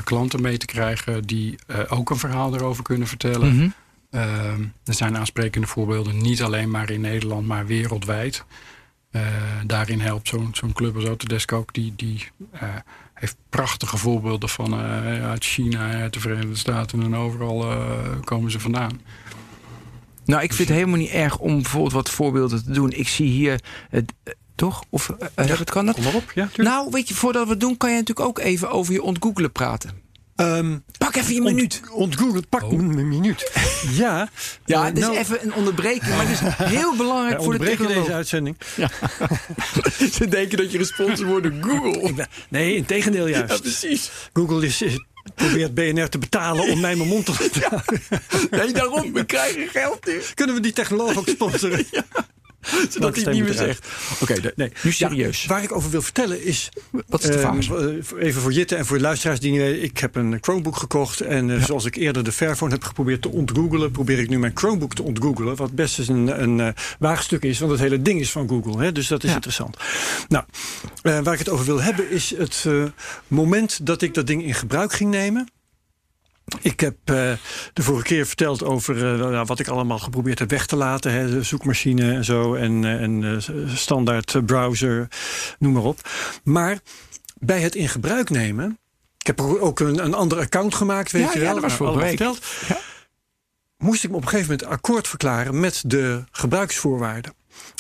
[0.03, 3.49] klanten mee te krijgen die eh, ook een verhaal erover kunnen vertellen.
[3.59, 3.69] Ehm,
[4.09, 8.45] er zijn aansprekende voorbeelden, niet alleen maar in Nederland, maar wereldwijd.
[9.11, 9.21] Eh,
[9.65, 11.73] daarin helpt zo'n zo'n club als Autodesk ook.
[11.73, 12.69] Die, die eh,
[13.13, 17.65] heeft prachtige voorbeelden van eh, uit China, uit de Verenigde Staten en overal
[18.23, 19.01] komen ze vandaan.
[20.25, 22.91] Nou, ik vind het helemaal niet erg om bijvoorbeeld wat voorbeelden te doen.
[22.91, 24.13] Ik zie hier, het,
[24.55, 24.83] toch?
[24.89, 25.95] Of heb het kan dat?
[25.95, 26.69] Kom maar op, ja, tuurlijk.
[26.69, 29.51] Nou, weet je, voordat we het doen, kan je natuurlijk ook even over je ontgoogelen
[29.51, 29.91] praten.
[30.37, 31.81] Ehm, Pak even je minuut.
[31.83, 33.51] ont- Ontgoogelen, pak een minuut.
[33.91, 34.29] Ja,
[34.65, 36.39] Ja, eh, het is nou, even een onderbreking, maar het is
[36.77, 38.01] heel belangrijk voor de onderbreken technologie.
[38.03, 38.57] deze uitzending.
[40.17, 42.27] Ze denken dat je gesponsord wordt door Google.
[42.49, 43.53] Nee, in tegendeel juist.
[43.53, 44.11] Ja, precies.
[44.33, 48.01] Google is, is- probeert BNR te betalen om mij mijn mond te laten houden.
[48.49, 50.21] Nee, daarom, we krijgen geld nu.
[50.33, 51.85] Kunnen we die technoloog ook sponsoren?
[52.89, 53.87] Zodat hij het niet meer zegt.
[54.21, 55.41] Oké, Nee, nu serieus.
[55.41, 56.69] Ja, waar ik over wil vertellen is...
[57.07, 58.03] Wat is de eh, fase?
[58.19, 59.83] eh, even voor Jitte en voor de luisteraars die niet weten.
[59.83, 61.21] Ik heb een Chromebook gekocht.
[61.21, 63.91] En eh, zoals ik eerder de Fairphone heb geprobeerd te ontgoogelen...
[63.91, 65.55] probeer ik nu mijn Chromebook te ontgoogelen.
[65.55, 66.67] Wat best eens een, een eh,
[66.99, 67.59] waagstuk is.
[67.59, 68.83] Want het hele ding is van Google.
[68.83, 69.35] Hè, dus dat is Ja.
[69.35, 69.77] interessant.
[70.27, 70.43] Nou,
[71.01, 72.83] eh, waar ik het over wil hebben is het eh,
[73.27, 75.47] moment dat ik dat ding in gebruik ging nemen.
[76.61, 77.31] Ik heb eh,
[77.73, 81.11] de vorige keer verteld over eh, nou, wat ik allemaal geprobeerd heb weg te laten.
[81.11, 82.53] Hè, de zoekmachine en zo.
[82.55, 83.41] En, eh, en
[83.75, 85.07] standaard browser,
[85.59, 86.09] noem maar op.
[86.43, 86.79] Maar
[87.39, 88.77] bij het in gebruik nemen.
[89.17, 91.53] Ik heb ook een, een ander account gemaakt, weet Ja, je ja, wel.
[91.53, 92.35] dat was allemaal vorige week.
[92.37, 92.81] verteld.
[93.77, 97.33] Moest ik me op een gegeven moment akkoord verklaren met de gebruiksvoorwaarden.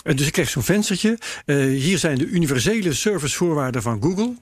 [0.03, 1.17] En dus ik kreeg zo'n venstertje.
[1.45, 4.33] Hier zijn de universele servicevoorwaarden van Google.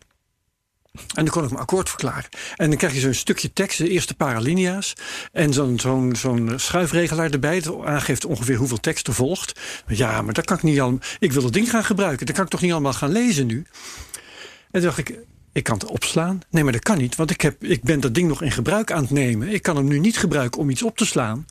[1.15, 2.29] En dan kon ik me akkoord verklaren.
[2.55, 4.93] En dan krijg je zo'n stukje tekst, de eerste paar alinea's.
[5.31, 7.59] En zo'n zo'n zo'n schuifregelaar erbij.
[7.61, 9.59] Dat aangeeft ongeveer hoeveel tekst er volgt.
[9.87, 10.99] Ja, maar dat kan ik niet allemaal.
[11.19, 12.25] Ik wil het ding gaan gebruiken.
[12.25, 13.65] Dat kan ik toch niet allemaal gaan lezen nu?
[14.71, 15.19] En toen dacht ik,
[15.53, 16.39] ik kan het opslaan.
[16.49, 17.15] Nee, maar dat kan niet.
[17.15, 19.47] Want ik, heb, ik ben dat ding nog in gebruik aan het nemen.
[19.49, 21.45] Ik kan hem nu niet gebruiken om iets op te slaan.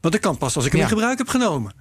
[0.00, 0.86] Want dat kan pas als ik hem Ja.
[0.86, 1.72] in gebruik heb genomen.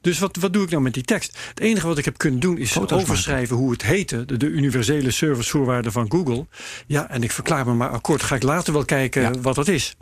[0.00, 1.38] Dus wat, wat doe ik nou met die tekst?
[1.48, 4.24] Het enige wat ik heb kunnen doen is Foto's overschrijven hoe het heette.
[4.24, 6.46] De, de universele servicevoorwaarden van Google.
[6.86, 8.22] Ja, en ik verklaar me maar akkoord.
[8.22, 9.30] Ga ik later wel kijken Ja.
[9.40, 9.96] wat dat is.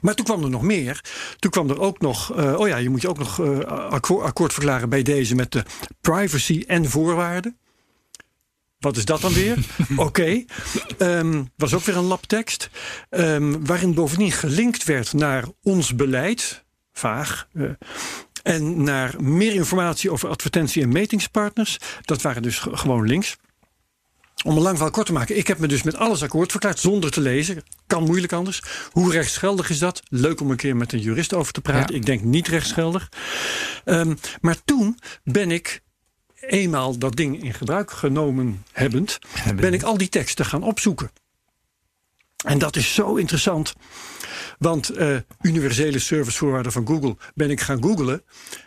[0.00, 1.00] Maar toen kwam er nog meer.
[1.38, 2.36] Toen kwam er ook nog.
[2.36, 3.58] eh, oh ja, je moet je ook nog eh,
[3.90, 5.64] akkoord, akkoord verklaren bij deze met de
[6.00, 7.56] privacy en voorwaarden.
[8.78, 9.56] Wat is dat dan weer?
[9.96, 10.44] Oké.
[10.98, 12.70] Ehm, was ook weer een labtekst.
[13.10, 16.64] Ehm, waarin bovendien gelinkt werd naar ons beleid.
[16.92, 17.48] Vaag.
[17.52, 17.64] eh,
[18.42, 21.78] en naar meer informatie over advertentie- en metingspartners.
[22.02, 23.36] Dat waren dus ge- gewoon links.
[24.44, 25.36] Om een lang verhaal kort te maken.
[25.36, 27.62] Ik heb me dus met alles akkoord verklaard zonder te lezen.
[27.86, 28.62] Kan moeilijk anders.
[28.92, 30.02] Hoe rechtsgeldig is dat?
[30.08, 31.94] Leuk om een keer met een jurist over te praten.
[31.94, 32.00] Ja.
[32.00, 33.08] Ik denk niet rechtsgeldig.
[33.84, 35.80] Ehm, maar toen ben ik
[36.40, 39.18] eenmaal dat ding in gebruik genomen hebbend,
[39.56, 41.10] ben ik al die teksten gaan opzoeken.
[42.44, 43.74] En dat is zo interessant.
[44.58, 48.22] Want eh, universele servicevoorwaarden van Google ben ik gaan googlen.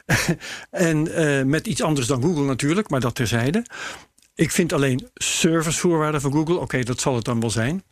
[0.70, 3.66] en eh, met iets anders dan Google natuurlijk, maar dat terzijde.
[4.36, 7.84] Ik vind alleen servicevoorwaarden van Google, oké, dat zal het dan wel zijn.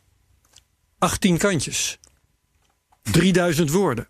[0.98, 1.98] 18 kantjes.
[3.02, 4.08] 3000 woorden.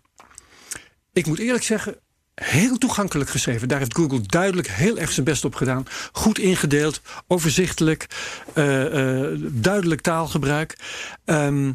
[1.13, 1.99] Ik moet eerlijk zeggen,
[2.35, 3.67] heel toegankelijk geschreven.
[3.67, 5.85] Daar heeft Google duidelijk heel erg zijn best op gedaan.
[6.11, 8.07] Goed ingedeeld, overzichtelijk,
[8.53, 10.77] eh, duidelijk taalgebruik.
[11.25, 11.73] Ehm,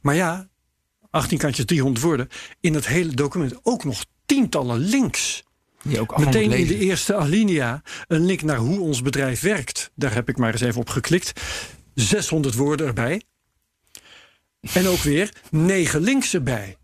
[0.00, 0.48] maar ja,
[1.14, 2.28] 18 kantjes, 300 woorden.
[2.60, 5.44] In het hele document ook nog tientallen links.
[5.82, 9.90] Die ook Meteen in de eerste alinea een link naar hoe ons bedrijf werkt.
[9.94, 11.40] Daar heb ik maar eens even op geklikt.
[11.94, 13.22] 600 woorden erbij.
[14.72, 16.76] En ook weer negen links erbij.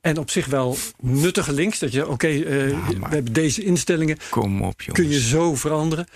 [0.00, 1.78] En op zich wel nuttige links.
[1.78, 4.18] Dat je, oké, eh, we hebben deze instellingen.
[4.30, 5.04] Kom op, jongens.
[5.04, 6.06] Kun je zo veranderen.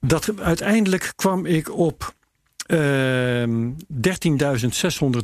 [0.00, 2.14] Dat, uiteindelijk kwam ik op
[2.70, 2.76] 13.600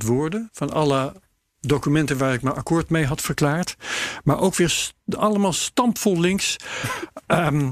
[0.07, 0.49] woorden.
[0.53, 1.13] Van alle
[1.61, 3.77] documenten waar ik me akkoord mee had verklaard.
[4.25, 6.57] Maar ook weer st- allemaal stampvol links.
[7.27, 7.71] Ehm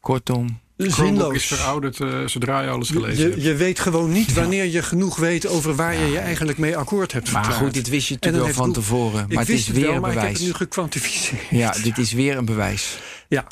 [0.00, 0.60] Kortom.
[0.76, 1.60] Chromebook is zinloos.
[1.60, 3.42] verouderd eh, zodra je alles gelezen Je, hebt.
[3.42, 7.12] je weet gewoon niet wanneer je genoeg weet over waar je je eigenlijk mee akkoord
[7.12, 7.64] hebt Maar verklaard.
[7.64, 9.22] goed, dit wist je natuurlijk wel van tevoren.
[9.22, 10.50] Ik Maar het wist is weer wel, een maar ik heb het bewijs.
[10.52, 11.42] nu gekwantificeerd.
[11.50, 12.98] Ja, dit is weer een bewijs.
[13.28, 13.46] Ja.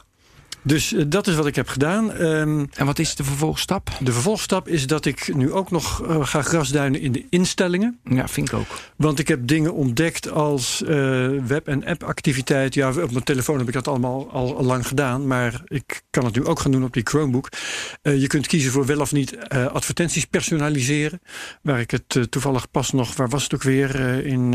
[0.62, 2.12] Dus eh, dat is wat ik heb gedaan.
[2.12, 3.90] Ehm, En wat is de vervolgstap?
[4.00, 7.98] de vervolgstap is dat ik nu ook nog eh, ga grasduinen in de instellingen.
[8.04, 8.66] Ja, vind ik ook.
[8.96, 12.74] Want ik heb dingen ontdekt als eh, web- en app-activiteit.
[12.74, 15.26] Ja, op mijn telefoon heb ik dat allemaal al, al lang gedaan.
[15.26, 17.48] Maar ik kan het nu ook gaan doen op die Chromebook.
[18.02, 21.20] Je kunt kiezen voor wel of niet advertenties personaliseren.
[21.62, 23.88] Waar ik het toevallig pas nog, waar was het ook weer?
[24.26, 24.50] in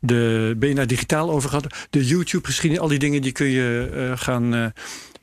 [0.00, 1.66] de BNR Digitaal over gehad.
[1.90, 4.72] De YouTube-geschiedenis, al die dingen die kun je gaan...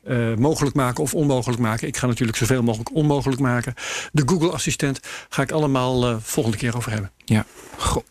[0.08, 1.88] eh, mogelijk maken of onmogelijk maken.
[1.88, 3.74] Ik ga natuurlijk zoveel mogelijk onmogelijk maken.
[4.12, 4.99] De Google Assistent
[5.30, 7.12] ga ik allemaal eh, volgende keer over hebben.
[7.26, 7.45] Ja.
[7.78, 8.03] Goh.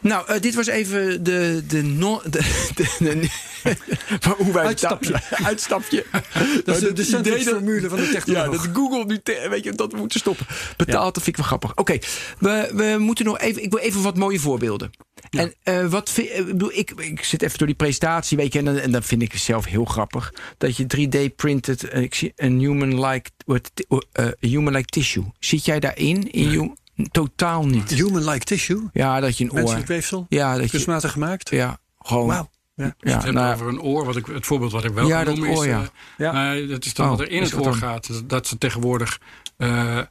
[0.00, 1.62] Nou, eh, dit was even de.
[1.68, 3.28] de, no, de, de, de-
[4.38, 5.20] hoe wij Uitstapje.
[5.30, 6.04] Uitstapje.
[6.64, 8.62] Dat is de, de dat- sandwich-formule van de Ja, technoloog.
[8.62, 10.46] dat Google nu, te- weet je, dat we moeten stoppen.
[10.76, 11.74] Betaald, dat vind ik wel grappig.
[11.76, 11.98] Oké,
[12.38, 14.90] we, we moeten nog even, ik wil even wat mooie voorbeelden.
[15.30, 18.82] En eh, wat vind, eh, ik, ik, zit even door die presentatie, weet je, en,
[18.82, 20.32] en dat vind ik zelf heel grappig.
[20.58, 23.70] Dat je 3D-printed eh, ik zie een human-like what,
[24.12, 25.24] eh, human-like tissue.
[25.38, 26.32] Zit jij daarin?
[26.32, 26.72] In you?
[27.10, 27.90] Totaal niet.
[27.90, 29.56] Human-like tissue, Ja, dat je een oor.
[29.58, 30.70] menselijk weefsel, Ja, dat je.
[30.70, 31.50] kunstmatig gemaakt.
[31.50, 32.26] Ja, gewoon.
[32.26, 32.50] Wauw.
[32.74, 32.84] Ja.
[32.98, 35.24] Je Ja, hebt nou, over een oor, wat ik, het voorbeeld wat ik wel Ja,
[35.26, 35.64] oor, is...
[35.64, 35.80] ja.
[35.80, 35.86] eh,
[36.16, 36.32] Ja.
[36.32, 37.74] nou, dat is dan Oh, wat er in het oor dan?
[37.74, 38.22] gaat.
[38.28, 39.20] Dat- ze tegenwoordig
[39.56, 40.04] eh, eh,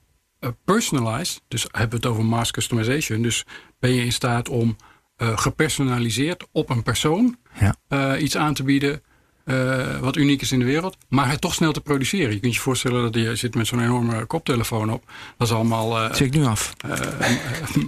[0.66, 3.22] personalized, dus hebben we het over mass customization.
[3.22, 3.46] Dus
[3.80, 4.76] ben je in staat om
[5.16, 7.76] eh, gepersonaliseerd op een persoon Ja.
[7.88, 9.02] eh, iets aan te bieden...
[9.46, 12.34] eh, wat uniek is in de wereld, maar het toch snel te produceren.
[12.34, 15.04] Je kunt je voorstellen dat je zit met zo'n enorme koptelefoon op.
[15.38, 16.74] Dat is allemaal ik nu af.
[16.78, 17.30] eh,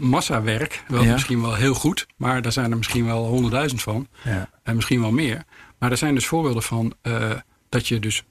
[0.01, 0.83] massawerk.
[0.87, 1.11] Wel Ja.
[1.13, 4.07] misschien wel heel goed, maar daar zijn er misschien wel honderdduizend van.
[4.23, 4.49] Ja.
[4.63, 5.43] En misschien wel meer.
[5.79, 6.93] Maar er zijn dus voorbeelden van
[7.69, 8.23] dat je dus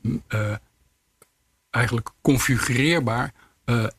[1.70, 3.33] eigenlijk configureerbaar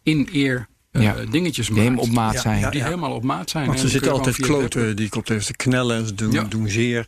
[0.04, 0.64] in-ear eh,
[1.02, 1.16] Ja.
[1.30, 2.02] dingetjes Die maakt.
[2.02, 2.60] op maat Ja, zijn.
[2.60, 2.70] ja.
[2.70, 3.66] die helemaal op maat zijn.
[3.68, 6.44] Want ze zitten je altijd kloten, die koptelefoons te knellen, ze doen, Ja.
[6.44, 7.08] doen zeer.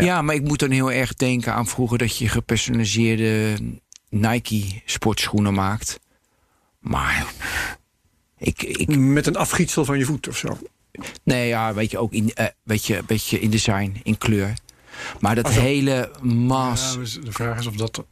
[0.00, 0.22] Ja.
[0.22, 3.56] maar ik moet dan heel erg denken aan vroeger dat je gepersonaliseerde
[4.10, 6.00] Nike sportschoenen maakt.
[6.80, 7.26] Maar
[8.38, 10.58] ik, ik Met een afgietsel van je voet of zo.
[11.24, 14.52] nee, ja, weet je ook in, eh, weet je, beetje in design, in kleur.
[15.20, 15.90] Maar dat Ah, hele
[16.22, 16.94] Ja, mas.
[16.96, 18.04] dus de vraag is of dat,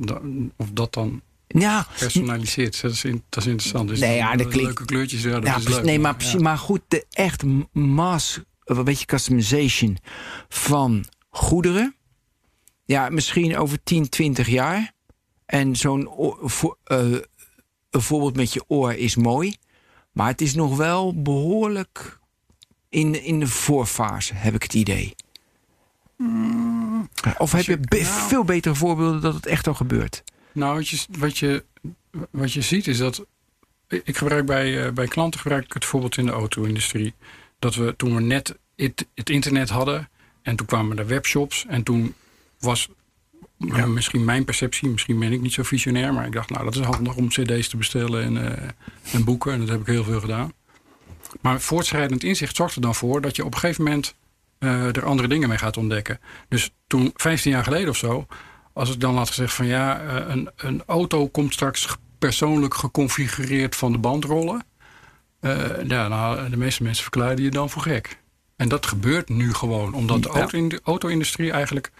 [0.57, 2.80] of dat dan Ja, personaliseert.
[2.80, 3.88] Dat is, in- dat is interessant.
[3.88, 5.82] Dus Nee, ja, dat klinkt- leuke kleurtjes, ja, dat ja, is leuk.
[5.84, 6.38] nee, maar, ja.
[6.40, 7.42] maar goed, de echt
[7.72, 9.99] mass, een beetje customization
[10.49, 11.94] van goederen.
[12.84, 14.92] Ja, misschien over 10, 20 jaar.
[15.47, 16.99] En zo'n oor- voor- eh,
[17.90, 19.57] een voorbeeld met je oor is mooi.
[20.12, 22.18] Maar het is nog wel behoorlijk
[22.88, 25.14] in, in de voorfase, heb ik het idee.
[27.38, 30.22] Of heb je nou- veel betere voorbeelden dat het echt al gebeurt?
[30.57, 31.64] Nou, wat je, wat je,
[32.30, 33.26] wat je ziet is dat.
[33.88, 37.14] Ik gebruik bij, eh, bij klanten gebruik ik het voorbeeld in de auto-industrie.
[37.59, 40.09] Dat we toen we net het, het internet hadden.
[40.42, 41.66] En toen kwamen er webshops.
[41.68, 42.14] En toen
[42.59, 42.88] was
[43.59, 43.86] Ja.
[43.86, 46.12] Misschien mijn perceptie, misschien ben ik niet zo visionair.
[46.12, 49.52] Maar ik dacht, nou, dat is handig om cd's te bestellen en, uh, en boeken.
[49.52, 50.52] En dat heb ik heel veel gedaan.
[51.40, 54.14] Maar voortschrijdend inzicht zorgt er dan voor dat je op een gegeven moment
[54.59, 56.20] uh, er andere dingen mee gaat ontdekken.
[56.48, 58.26] Dus toen, 15 jaar geleden of zo,
[58.77, 63.77] als ik dan had gezegd van ja, uh, een, een auto komt straks persoonlijk geconfigureerd
[63.77, 64.64] van de band rollen.
[65.87, 68.18] ja, nou, de meeste mensen verkleiden je dan voor gek.
[68.57, 71.91] En dat gebeurt nu gewoon, omdat de auto-industrie eigenlijk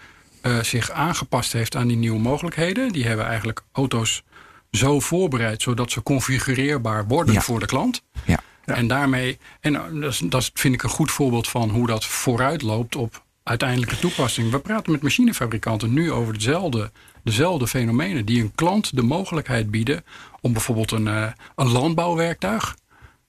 [0.41, 2.91] uh, zich aangepast heeft aan die nieuwe mogelijkheden.
[2.91, 4.23] Die hebben eigenlijk auto's
[4.71, 8.03] zo voorbereid zodat ze configureerbaar worden voor de klant.
[8.25, 8.39] Ja.
[8.65, 12.61] En daarmee, en dat, is, dat vind ik een goed voorbeeld van hoe dat vooruit
[12.61, 14.51] loopt op uiteindelijke toepassing.
[14.51, 16.91] We praten met machinefabrikanten nu over dezelfde,
[17.23, 20.03] dezelfde fenomenen die een klant de mogelijkheid bieden
[20.41, 22.75] om bijvoorbeeld een, uh, een landbouwwerktuig.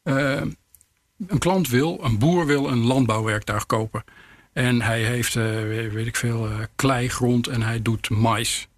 [0.02, 4.04] een klant wil, een boer wil een landbouwwerktuig kopen.
[4.52, 5.44] En hij heeft, uh,
[5.92, 8.68] weet ik veel, uh, kleigrond en hij doet mais.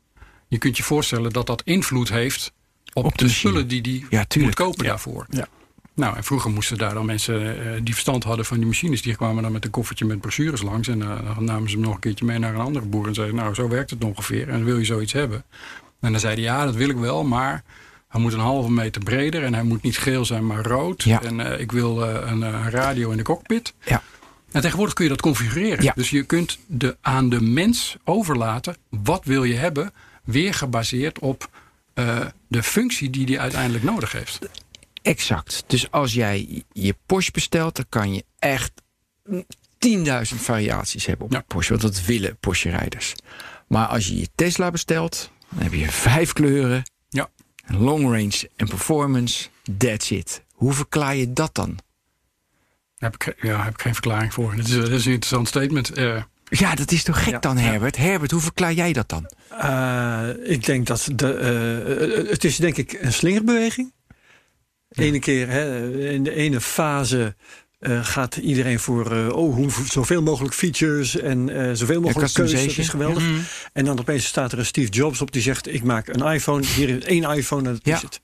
[0.49, 2.53] Je kunt je voorstellen dat dat invloed heeft
[2.93, 4.91] op, op de, de spullen die hij ja, moet kopen ja.
[4.91, 5.26] daarvoor.
[5.30, 5.49] Ja.
[6.01, 9.03] Nou, en vroeger moesten daar dan mensen uh, die verstand hadden van die machines...
[9.03, 10.88] die kwamen dan met een koffertje met brochures langs...
[10.88, 13.07] en dan namen ze hem nog een keertje mee naar een andere boer...
[13.07, 15.44] en zeiden, nou, zo werkt het ongeveer en wil je zoiets hebben?
[16.01, 17.62] En dan zei hij, ja, dat wil ik wel, maar...
[18.09, 21.03] Hij moet een halve meter breder en hij moet niet geel zijn, maar rood.
[21.03, 21.22] Ja.
[21.22, 23.74] En ik wil een, radio in de cockpit.
[23.84, 24.03] Ja.
[24.53, 25.84] En tegenwoordig kun je dat configureren.
[25.84, 25.92] Ja.
[25.94, 28.76] Dus je kunt de, aan de mens overlaten.
[28.88, 29.92] Wat wil je hebben?
[30.24, 31.48] Weer gebaseerd op
[32.48, 34.38] de functie die die uiteindelijk nodig heeft.
[35.03, 35.64] Exact.
[35.66, 38.72] Dus als jij je Porsche bestelt, dan kan je echt
[39.30, 39.42] 10.000
[40.40, 41.38] variaties hebben op Ja.
[41.38, 41.76] een Porsche.
[41.76, 43.14] Want dat willen Porsche-rijders.
[43.66, 46.82] Maar als je je Tesla bestelt, dan heb je vijf kleuren.
[47.09, 47.28] Ja.
[47.66, 49.48] Long range en performance.
[49.78, 50.42] That's it.
[50.53, 51.78] Hoe verklaar je dat dan?
[52.98, 54.57] Daar heb ik, ja, heb ik geen verklaring voor.
[54.57, 55.98] Dat is, dat is een interessant statement.
[55.98, 57.96] Uh, Ja, dat is toch gek dan, Herbert?
[57.96, 59.30] Herbert, hoe verklaar jij dat dan?
[59.53, 63.92] Uh, ik denk dat de, uh, het is denk ik een slingerbeweging.
[64.97, 67.34] De ene keer, hè, in de ene fase
[67.80, 72.66] uh, gaat iedereen voor uh, oh, hoe, zoveel mogelijk features en uh, zoveel mogelijk keuzes.
[72.66, 73.22] Dat is geweldig.
[73.22, 73.36] Ja.
[73.72, 76.66] En dan opeens staat er een Steve Jobs op die zegt: Ik maak een iPhone,
[76.66, 77.97] hier is één iPhone en dat Ja.
[77.97, 78.20] is het.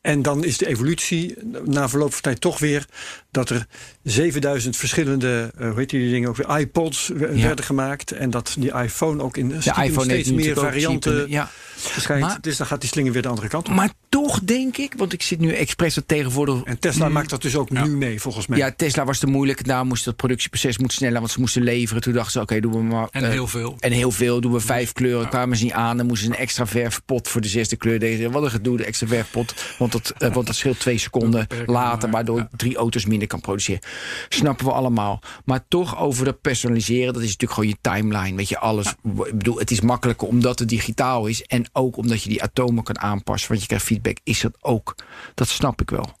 [0.00, 2.86] En dan is de evolutie na verloop van tijd toch weer
[3.30, 3.66] dat er
[4.02, 7.26] 7000 verschillende, hoe heet die dingen ook weer, iPods ja.
[7.28, 8.12] werden gemaakt.
[8.12, 11.50] En dat die iPhone ook in De iPhone steeds meer varianten Ja.
[11.76, 12.22] verschijnt.
[12.22, 13.74] Maar- dus dan gaat die slinger weer de andere kant op.
[13.74, 16.62] Maar toch denk ik, want ik zit nu expres dat tegenwoordig.
[16.62, 17.84] en Tesla maakt dat dus ook Ja.
[17.84, 18.58] nu mee, volgens mij.
[18.58, 19.66] Ja, Tesla was te moeilijk.
[19.66, 22.02] Daar moest dat productieproces moet sneller, want ze moesten leveren.
[22.02, 23.08] Toen dachten ze, oké, doen we maar.
[23.10, 23.76] en eh, heel veel.
[23.78, 25.96] En heel veel, doen we vijf kleuren, kwamen ze niet aan.
[25.96, 27.98] Dan moesten ze een extra verfpot voor de zesde kleur.
[27.98, 29.54] Deze, wat een gedoe, de extra verfpot.
[29.78, 32.48] Want dat, eh, want dat scheelt twee seconden later, waardoor ja.
[32.56, 33.82] drie auto's minder kan produceren.
[34.28, 35.22] Snappen we allemaal.
[35.44, 38.36] Maar toch over dat personaliseren, dat is natuurlijk gewoon je timeline.
[38.36, 38.86] Weet je, alles.
[38.88, 41.42] Ik bedoel, het is makkelijker omdat het digitaal is.
[41.42, 43.48] En ook omdat je die atomen kan aanpassen.
[43.48, 44.94] Want je krijgt feedback, is dat ook.
[45.34, 46.18] Dat snap ik wel.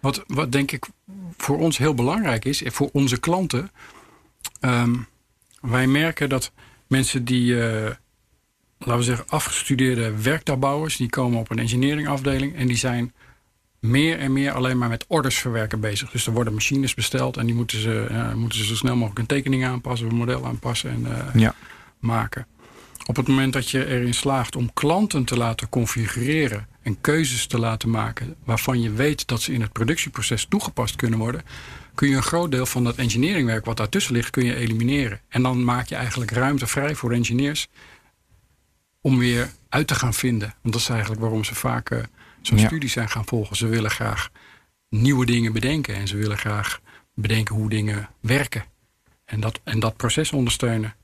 [0.00, 0.86] Wat, wat denk ik
[1.36, 3.70] voor ons heel belangrijk is, voor onze klanten.
[4.60, 4.94] ehm,
[5.60, 6.52] wij merken dat
[6.86, 7.90] mensen die, eh,
[8.78, 13.12] laten we zeggen, afgestudeerde werktuigbouwers, die komen op een engineeringafdeling en die zijn
[13.78, 16.10] meer en meer alleen maar met orders verwerken bezig.
[16.10, 19.18] Dus er worden machines besteld en die moeten ze, ja, moeten ze zo snel mogelijk
[19.18, 21.54] een tekening aanpassen, een model aanpassen en eh, Ja.
[21.98, 22.46] maken.
[23.06, 27.58] Op het moment dat je erin slaagt om klanten te laten configureren en keuzes te
[27.58, 31.42] laten maken waarvan je weet dat ze in het productieproces toegepast kunnen worden,
[31.94, 35.20] kun je een groot deel van dat engineeringwerk wat daartussen ligt, kun je elimineren.
[35.28, 37.68] En dan maak je eigenlijk ruimte vrij voor engineers
[39.00, 40.54] om weer uit te gaan vinden.
[40.62, 42.02] Want dat is eigenlijk waarom ze vaak eh,
[42.42, 42.66] zo'n Ja.
[42.66, 43.56] studie zijn gaan volgen.
[43.56, 44.30] Ze willen graag
[44.88, 46.80] nieuwe dingen bedenken en ze willen graag
[47.14, 48.64] bedenken hoe dingen werken.
[49.24, 50.94] En dat, en dat proces ondersteunen.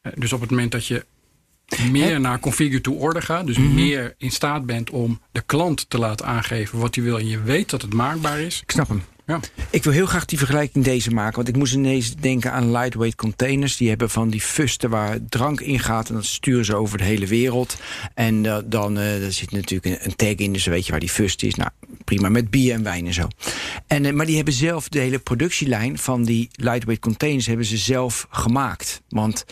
[0.00, 1.06] Eh, Dus op het moment dat je
[1.90, 3.74] meer naar configure to order gaat, dus Mhm.
[3.74, 7.42] meer in staat bent om de klant te laten aangeven wat hij wil en je
[7.42, 8.60] weet dat het maakbaar is.
[8.62, 9.02] Ik snap hem.
[9.26, 9.40] Ja.
[9.70, 11.34] Ik wil heel graag die vergelijking deze maken.
[11.36, 13.76] Want ik moest ineens denken aan lightweight containers.
[13.76, 16.08] Die hebben van die fusten waar drank in gaat.
[16.08, 17.76] En dat sturen ze over de hele wereld.
[18.14, 20.52] En eh, dan eh er zit natuurlijk een, een tag in.
[20.52, 21.54] Dus dan weet je waar die fust is.
[21.54, 21.70] Nou,
[22.04, 22.28] prima.
[22.28, 23.28] Met bier en wijn en zo.
[23.86, 27.46] En, eh, maar die hebben zelf de hele productielijn van die lightweight containers...
[27.46, 29.02] hebben ze zelf gemaakt.
[29.08, 29.44] Want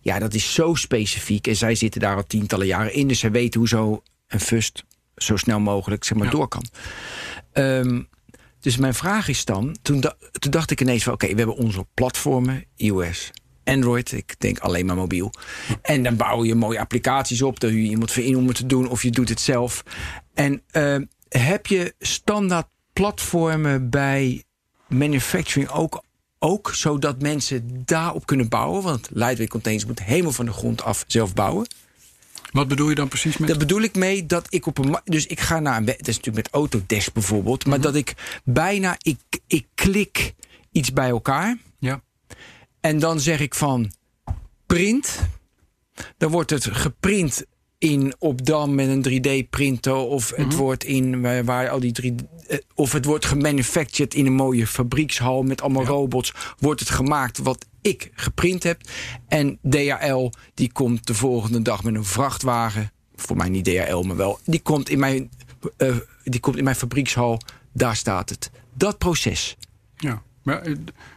[0.00, 1.46] ja, dat is zo specifiek.
[1.46, 3.08] En zij zitten daar al tientallen jaren in.
[3.08, 4.84] Dus zij weten hoe zo een fust
[5.16, 6.32] zo snel mogelijk zeg maar, Ja.
[6.32, 6.64] door kan.
[7.52, 8.02] Ehm,
[8.60, 11.12] dus mijn vraag is dan, toen, da- toen dacht ik ineens van...
[11.12, 13.30] oké, we hebben onze platformen, iOS,
[13.64, 14.12] Android.
[14.12, 15.32] Ik denk alleen maar mobiel.
[15.82, 17.60] En dan bouw je mooie applicaties op.
[17.60, 18.88] Dan huur je iemand voor in om het te doen.
[18.88, 19.82] Of je doet het zelf.
[20.34, 20.96] En eh,
[21.28, 24.44] heb je standaard platformen bij
[24.88, 26.02] manufacturing ook,
[26.42, 26.74] ook...
[26.74, 28.82] zodat mensen daarop kunnen bouwen?
[28.82, 31.66] Want lightweight containers moeten helemaal van de grond af zelf bouwen.
[32.52, 33.48] Wat bedoel je dan precies met?
[33.48, 34.98] Daar bedoel ik mee dat ik op een.
[35.04, 35.84] Dus ik ga naar een.
[35.84, 37.66] Dat is natuurlijk met Autodesk bijvoorbeeld.
[37.66, 37.86] Maar Mhm.
[37.86, 38.14] dat ik
[38.44, 38.96] bijna.
[38.98, 40.34] Ik, ik klik
[40.72, 41.58] iets bij elkaar.
[41.78, 42.02] Ja.
[42.80, 43.92] En dan zeg ik van
[44.66, 45.18] print.
[46.18, 47.44] Dan wordt het geprint
[47.80, 49.94] in op DAM met een 3D-printer.
[49.94, 50.40] Of Mhm.
[50.42, 52.14] het wordt in waar, waar al die 3
[52.48, 56.34] eh, Of het wordt gemanufactured in een mooie fabriekshal met allemaal robots.
[56.58, 58.80] Wordt het gemaakt wat ik geprint heb.
[59.28, 62.92] En DHL die komt de volgende dag met een vrachtwagen.
[63.16, 64.38] Voor mij niet DHL, maar wel.
[64.44, 65.30] Die komt in mijn,
[65.76, 67.40] eh, die komt in mijn fabriekshal.
[67.72, 68.50] Daar staat het.
[68.74, 69.56] Dat proces.
[69.96, 70.22] ja.
[70.42, 70.70] Maar, eh,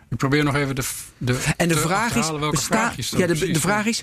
[0.09, 0.83] ik probeer nog even de,
[1.17, 3.53] de En de vraag is, welke vraag ja, de, precies.
[3.53, 4.01] de vraag is,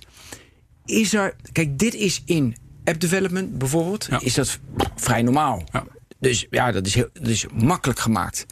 [0.90, 4.20] is er, kijk, dit is in app development bijvoorbeeld, Ja.
[4.20, 4.58] is dat
[4.96, 5.64] vrij normaal.
[5.72, 5.86] Ja.
[6.18, 8.46] Dus ja, dat is, heel, dat is makkelijk gemaakt.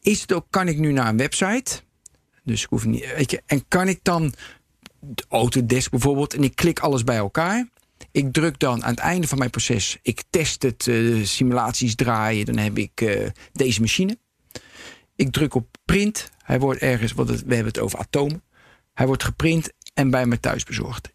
[0.00, 1.80] Is het ook, kan ik nu naar een website,
[2.44, 4.32] dus ik hoef niet, weet je, en kan ik dan
[5.00, 7.68] de Autodesk bijvoorbeeld, en ik klik alles bij elkaar.
[8.12, 12.46] Ik druk dan aan het einde van mijn proces, ik test het, eh, simulaties draaien,
[12.46, 14.18] dan heb ik eh, deze machine.
[15.16, 16.30] Ik druk op print.
[16.42, 18.42] Hij wordt ergens, want het- we hebben het over atomen.
[18.94, 21.08] Hij wordt geprint en bij me thuis bezorgd.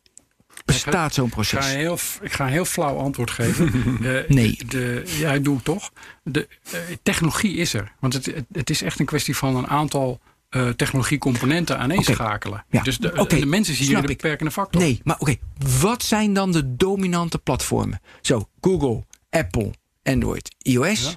[0.74, 1.66] Bestaat zo'n Ik ga, proces?
[1.74, 3.72] heel, ik ga een heel flauw antwoord geven.
[4.04, 4.60] Eh, Nee.
[4.68, 5.92] De, ja, ik doe het toch.
[6.24, 7.92] De eh, technologie is er.
[8.00, 12.66] Want het, het, is echt een kwestie van een aantal eh technologiecomponenten aaneenschakelen.
[12.70, 12.82] Ja.
[12.82, 14.82] Dus de, de mensen zien hier de beperkende factor.
[14.82, 15.36] Nee, maar oké.
[15.82, 18.00] Wat zijn dan de dominante platformen?
[18.22, 21.02] Zo, Google, Apple, Android, iOS.
[21.02, 21.14] Ja.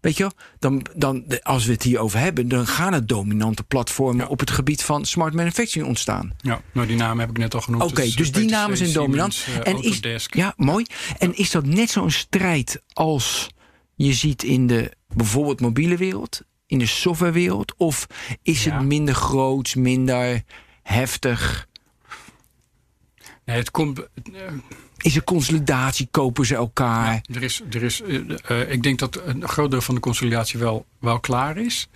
[0.00, 0.30] Weet je?
[0.58, 4.50] Dan, dan, als we het hier over hebben, dan gaan er dominante platformen op het
[4.50, 6.32] gebied van smart manufacturing ontstaan.
[6.38, 7.82] Ja, nou die naam heb ik net al genoemd.
[7.82, 9.34] Oké, dus die namen zijn dominant.
[9.34, 9.82] Siemens, eh, en
[10.14, 10.84] is, ja, mooi.
[11.18, 13.50] En is dat net zo'n strijd als
[13.94, 17.74] je ziet in de bijvoorbeeld mobiele wereld, in de softwarewereld?
[17.76, 18.06] Of
[18.42, 18.76] is Ja.
[18.76, 20.42] het minder groots, minder
[20.82, 21.68] heftig?
[23.44, 24.08] Nee, het komt.
[25.02, 26.08] Is er consolidatie?
[26.10, 27.12] Kopen ze elkaar?
[27.12, 30.00] Ja, er is, er is, eh, eh, ik denk dat een groot deel van de
[30.00, 31.88] consolidatie wel, wel klaar is.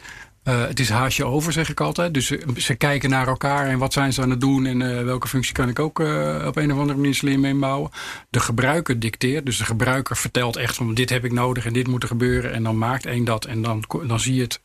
[0.42, 2.14] Eh, het is haasje over, zeg ik altijd.
[2.14, 5.55] Dus ze kijken naar elkaar en wat zijn ze aan het doen en welke functie
[5.55, 5.98] kan ik ook
[6.46, 7.90] op een of andere manier slim inbouwen.
[8.30, 11.88] De gebruiker dicteert, dus de gebruiker vertelt echt van dit heb ik nodig en dit
[11.88, 12.52] moet er gebeuren.
[12.52, 14.61] En dan maakt één dat en dan, dan zie je het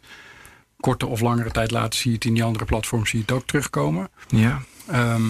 [0.79, 3.35] korte of langere tijd later, zie je het in die andere platforms, zie je het
[3.35, 4.09] ook terugkomen.
[4.27, 4.61] Ja.
[4.87, 5.27] Ehm,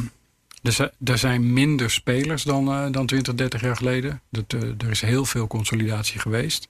[0.64, 4.22] er, zi- er zijn minder spelers dan, eh, dan 20, 30 jaar geleden.
[4.32, 6.68] Dat, eh, er is heel veel consolidatie geweest.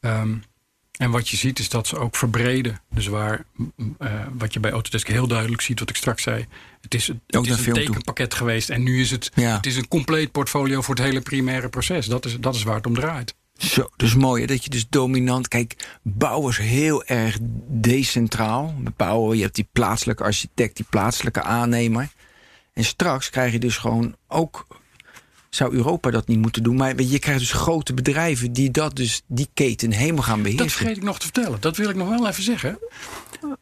[0.00, 0.34] Ehm,
[0.96, 2.80] en wat je ziet is dat ze ook verbreden.
[2.94, 3.44] Dus waar,
[3.98, 6.46] eh, wat je bij Autodesk heel duidelijk ziet, wat ik straks zei.
[6.80, 7.72] Het is, het is een toe.
[7.74, 8.70] tekenpakket geweest.
[8.70, 9.56] En nu is het, Ja.
[9.56, 12.06] het is een compleet portfolio voor het hele primaire proces.
[12.06, 13.34] Dat is, dat is waar het om draait.
[13.56, 15.48] Zo, dus mooi hè, dat je dus dominant...
[15.48, 17.38] Kijk, bouwen is heel erg
[17.68, 18.74] decentraal.
[18.96, 22.08] Bouwen, je hebt die plaatselijke architect, die plaatselijke aannemer.
[22.76, 24.66] En straks krijg je dus gewoon ook...
[25.50, 26.76] Zou Europa dat niet moeten doen?
[26.76, 30.66] Maar je, krijgt dus grote bedrijven die dat dus die keten helemaal gaan beheersen.
[30.66, 31.60] Dat vergeet ik nog te vertellen.
[31.60, 32.78] Dat wil ik nog wel even zeggen.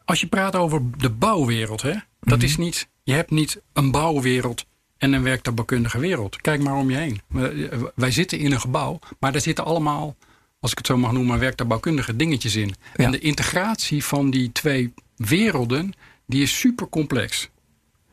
[0.05, 2.45] Als je praat over de bouwwereld, hè, dat Mhm.
[2.47, 2.87] is niet.
[3.03, 4.65] Je hebt niet een bouwwereld
[4.97, 6.41] en een werktuigbouwkundige wereld.
[6.41, 7.21] Kijk maar om je heen.
[7.27, 10.15] We- Wij zitten in een gebouw, maar daar zitten allemaal,
[10.59, 12.75] als ik het zo mag noemen, werktuigbouwkundige dingetjes in.
[12.95, 13.05] Ja.
[13.05, 15.93] En de integratie van die twee werelden,
[16.27, 17.49] die is super complex.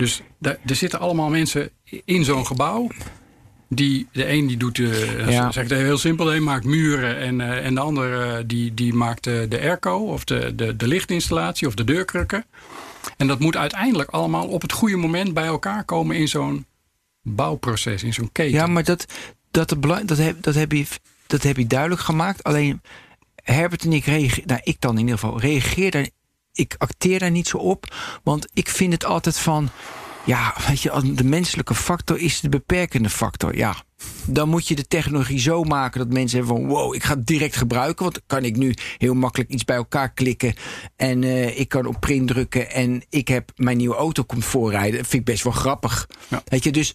[0.03, 1.71] Dus daar, er zitten allemaal mensen
[2.05, 2.89] in zo'n gebouw.
[3.69, 5.53] Die, de een die doet, eh Ja.
[5.53, 8.43] zeg ik het heel simpel, de een maakt muren en, eh, en de ander eh,
[8.47, 12.45] die, die maakt de airco of de, de, de lichtinstallatie of de deurkrukken.
[13.17, 16.67] En dat moet uiteindelijk allemaal op het goede moment bij elkaar komen in zo'n
[17.23, 18.59] bouwproces, in zo'n keten.
[18.59, 19.07] Ja, maar dat,
[19.51, 20.87] dat, de belang- dat, heb, dat, heb je,
[21.27, 22.43] dat heb je duidelijk gemaakt.
[22.43, 22.81] Alleen
[23.43, 26.09] Herbert en ik reageer, nou ik dan in ieder geval, reageer daar,
[26.53, 27.95] ik acteer daar niet zo op.
[28.23, 29.71] Want ik vind het altijd van,
[30.25, 33.57] ja, weet je, de menselijke factor is de beperkende factor.
[33.57, 33.77] Ja,
[34.27, 37.27] dan moet je de technologie zo maken dat mensen hebben van, wow, ik ga het
[37.27, 38.03] direct gebruiken.
[38.03, 40.55] Want dan kan ik nu heel makkelijk iets bij elkaar klikken.
[40.97, 44.99] En eh, ik kan op print drukken en ik heb mijn nieuwe auto komt voorrijden.
[44.99, 46.09] Dat vind ik best wel grappig.
[46.29, 46.43] Ja.
[46.45, 46.95] Weet je, dus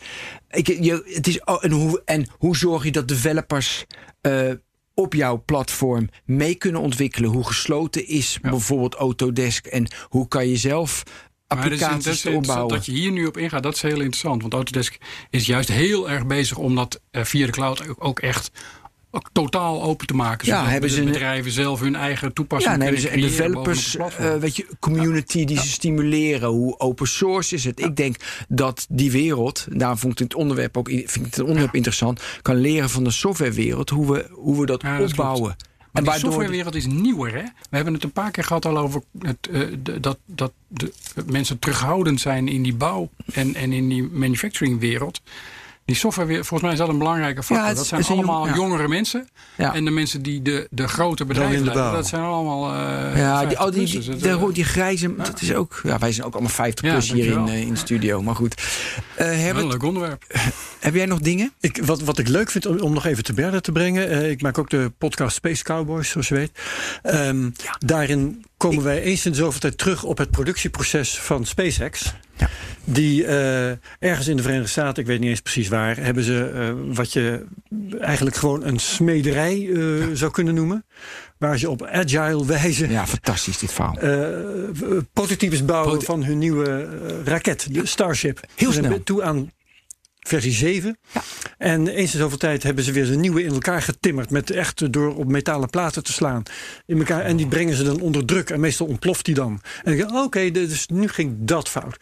[0.49, 3.85] ik, je, het is, oh, en, hoe, en hoe zorg je dat developers
[4.21, 4.51] eh,
[4.99, 7.29] op jouw platform mee kunnen ontwikkelen?
[7.29, 8.49] Hoe gesloten is Ja.
[8.49, 9.65] bijvoorbeeld Autodesk?
[9.65, 11.13] En hoe kan je zelf Maar
[11.57, 12.75] dat is- applicaties dat is erop interessant bouwen?
[12.75, 14.41] Dat je hier nu op ingaat, dat is heel interessant.
[14.41, 14.97] Want Autodesk
[15.29, 18.51] is juist heel erg bezig om dat eh, via de cloud ook echt
[19.11, 20.47] ook totaal open te maken.
[20.47, 23.25] Ja, hebben de ze een- bedrijven zelf hun eigen toepassing Ja, en hebben kunnen ze
[23.25, 26.49] en creëren bovenop developers, eh, weet je, community die ze stimuleren.
[26.49, 27.79] Hoe open source is het?
[27.79, 28.15] Ik denk
[28.47, 32.55] dat die wereld, daar vond ik het onderwerp ook vind ik het onderwerp interessant, kan
[32.55, 35.55] leren van de softwarewereld hoe we, hoe we dat dat opbouwen.
[35.91, 37.41] Maar en die softwarewereld is nieuwer, hè?
[37.41, 40.93] We hebben het een paar keer gehad al over het, eh, de- dat, dat de,
[41.25, 45.21] mensen terughoudend zijn in die bouw- en, en in die manufacturingwereld.
[45.87, 47.57] Die software, weer, volgens mij is dat een belangrijke factor.
[47.57, 48.55] Ja, het dat zijn allemaal jong- ja.
[48.61, 49.29] jongere mensen.
[49.57, 49.73] Ja.
[49.73, 51.93] En de mensen die de, de grote bedrijven de leiden, bouw.
[51.95, 55.53] dat zijn allemaal eh Ja, die, 50 oh, die, de- eh, die grijze, dat is
[55.53, 58.21] ook, ja, wij zijn ook allemaal 50 Ja, plus hier in, eh, in de studio.
[58.21, 58.61] Maar goed.
[59.15, 60.23] Eh Herbert, een leuk onderwerp.
[60.87, 61.51] heb jij nog dingen?
[61.59, 64.09] Ik, wat, wat ik leuk vind om, om nog even te berden te brengen.
[64.09, 66.51] eh, ik maak ook de podcast Space Cowboys, zoals je weet.
[67.03, 72.13] Ehm, Daarin komen wij eens in de zoveel tijd terug op het productieproces van SpaceX.
[72.37, 72.49] Ja.
[72.83, 73.69] Die eh,
[73.99, 77.13] ergens in de Verenigde Staten, ik weet niet eens precies waar, hebben ze eh, wat
[77.13, 77.45] je
[77.99, 79.69] eigenlijk gewoon een smederij
[80.13, 80.85] zou kunnen noemen.
[81.37, 83.97] Waar ze op agile wijze Ja, fantastisch dit verhaal.
[85.13, 86.87] prototypes bouwen Proto- van hun nieuwe
[87.23, 88.39] raket, de Starship.
[88.55, 89.03] Heel zijn snel.
[89.03, 89.51] toe aan
[90.27, 90.97] versie 7.
[91.11, 91.21] Ja.
[91.57, 94.29] En eens in zoveel tijd hebben ze weer een nieuwe in elkaar getimmerd.
[94.29, 96.43] Met echt door op metalen platen te slaan.
[96.85, 98.49] In elkaar, en die brengen ze dan onder druk.
[98.49, 99.61] En meestal ontploft die dan.
[99.83, 101.97] En ik denk, oké, dus nu ging dat fout.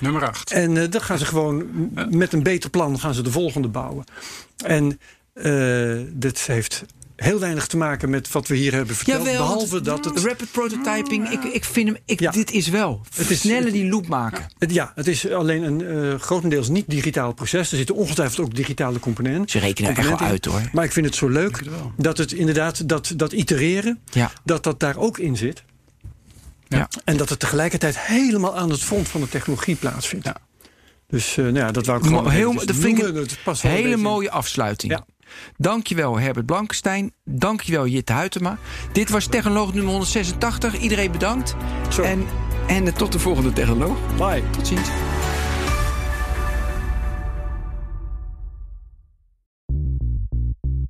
[0.00, 0.50] Nummer 8.
[0.50, 1.66] En eh, dan gaan ze gewoon
[2.10, 4.04] met een beter plan gaan ze de volgende bouwen.
[4.64, 5.00] En
[5.32, 6.84] eh dit heeft
[7.16, 9.24] heel weinig te maken met wat we hier hebben verteld.
[9.24, 12.30] behalve dat het Rapid prototyping, ik, ik vind hem, ik, Ja.
[12.30, 13.00] dit is wel.
[13.10, 14.46] Het is- Versnellen die loop maken.
[14.58, 17.70] Het, ja, het is alleen een eh, grotendeels niet digitaal proces.
[17.70, 19.48] Er zitten ongetwijfeld ook digitale componenten.
[19.48, 20.60] Ze rekenen er echt wel uit hoor.
[20.72, 24.32] Maar ik vind het zo leuk het dat het inderdaad, dat, dat itereren, Ja.
[24.44, 25.62] dat dat daar ook in zit.
[26.68, 26.88] Ja.
[27.04, 30.24] En dat het tegelijkertijd helemaal aan het front van de technologie plaatsvindt.
[30.24, 30.36] Ja.
[31.08, 33.26] Dus eh, nou ja, dat wou ik gewoon heel- dat vind ik noemen.
[33.44, 35.00] een Hele mooie afsluiting.
[35.56, 37.12] Dankjewel Herbert Blankenstein.
[37.24, 38.58] Dankjewel Jit Huytema.
[38.92, 40.78] Dit was Technoloog nummer 186.
[40.78, 41.54] Iedereen bedankt.
[41.90, 42.02] Zo.
[42.02, 42.26] En,
[42.66, 43.96] en tot de volgende Technoloog.
[44.16, 44.42] Bye.
[44.50, 44.88] Tot ziens.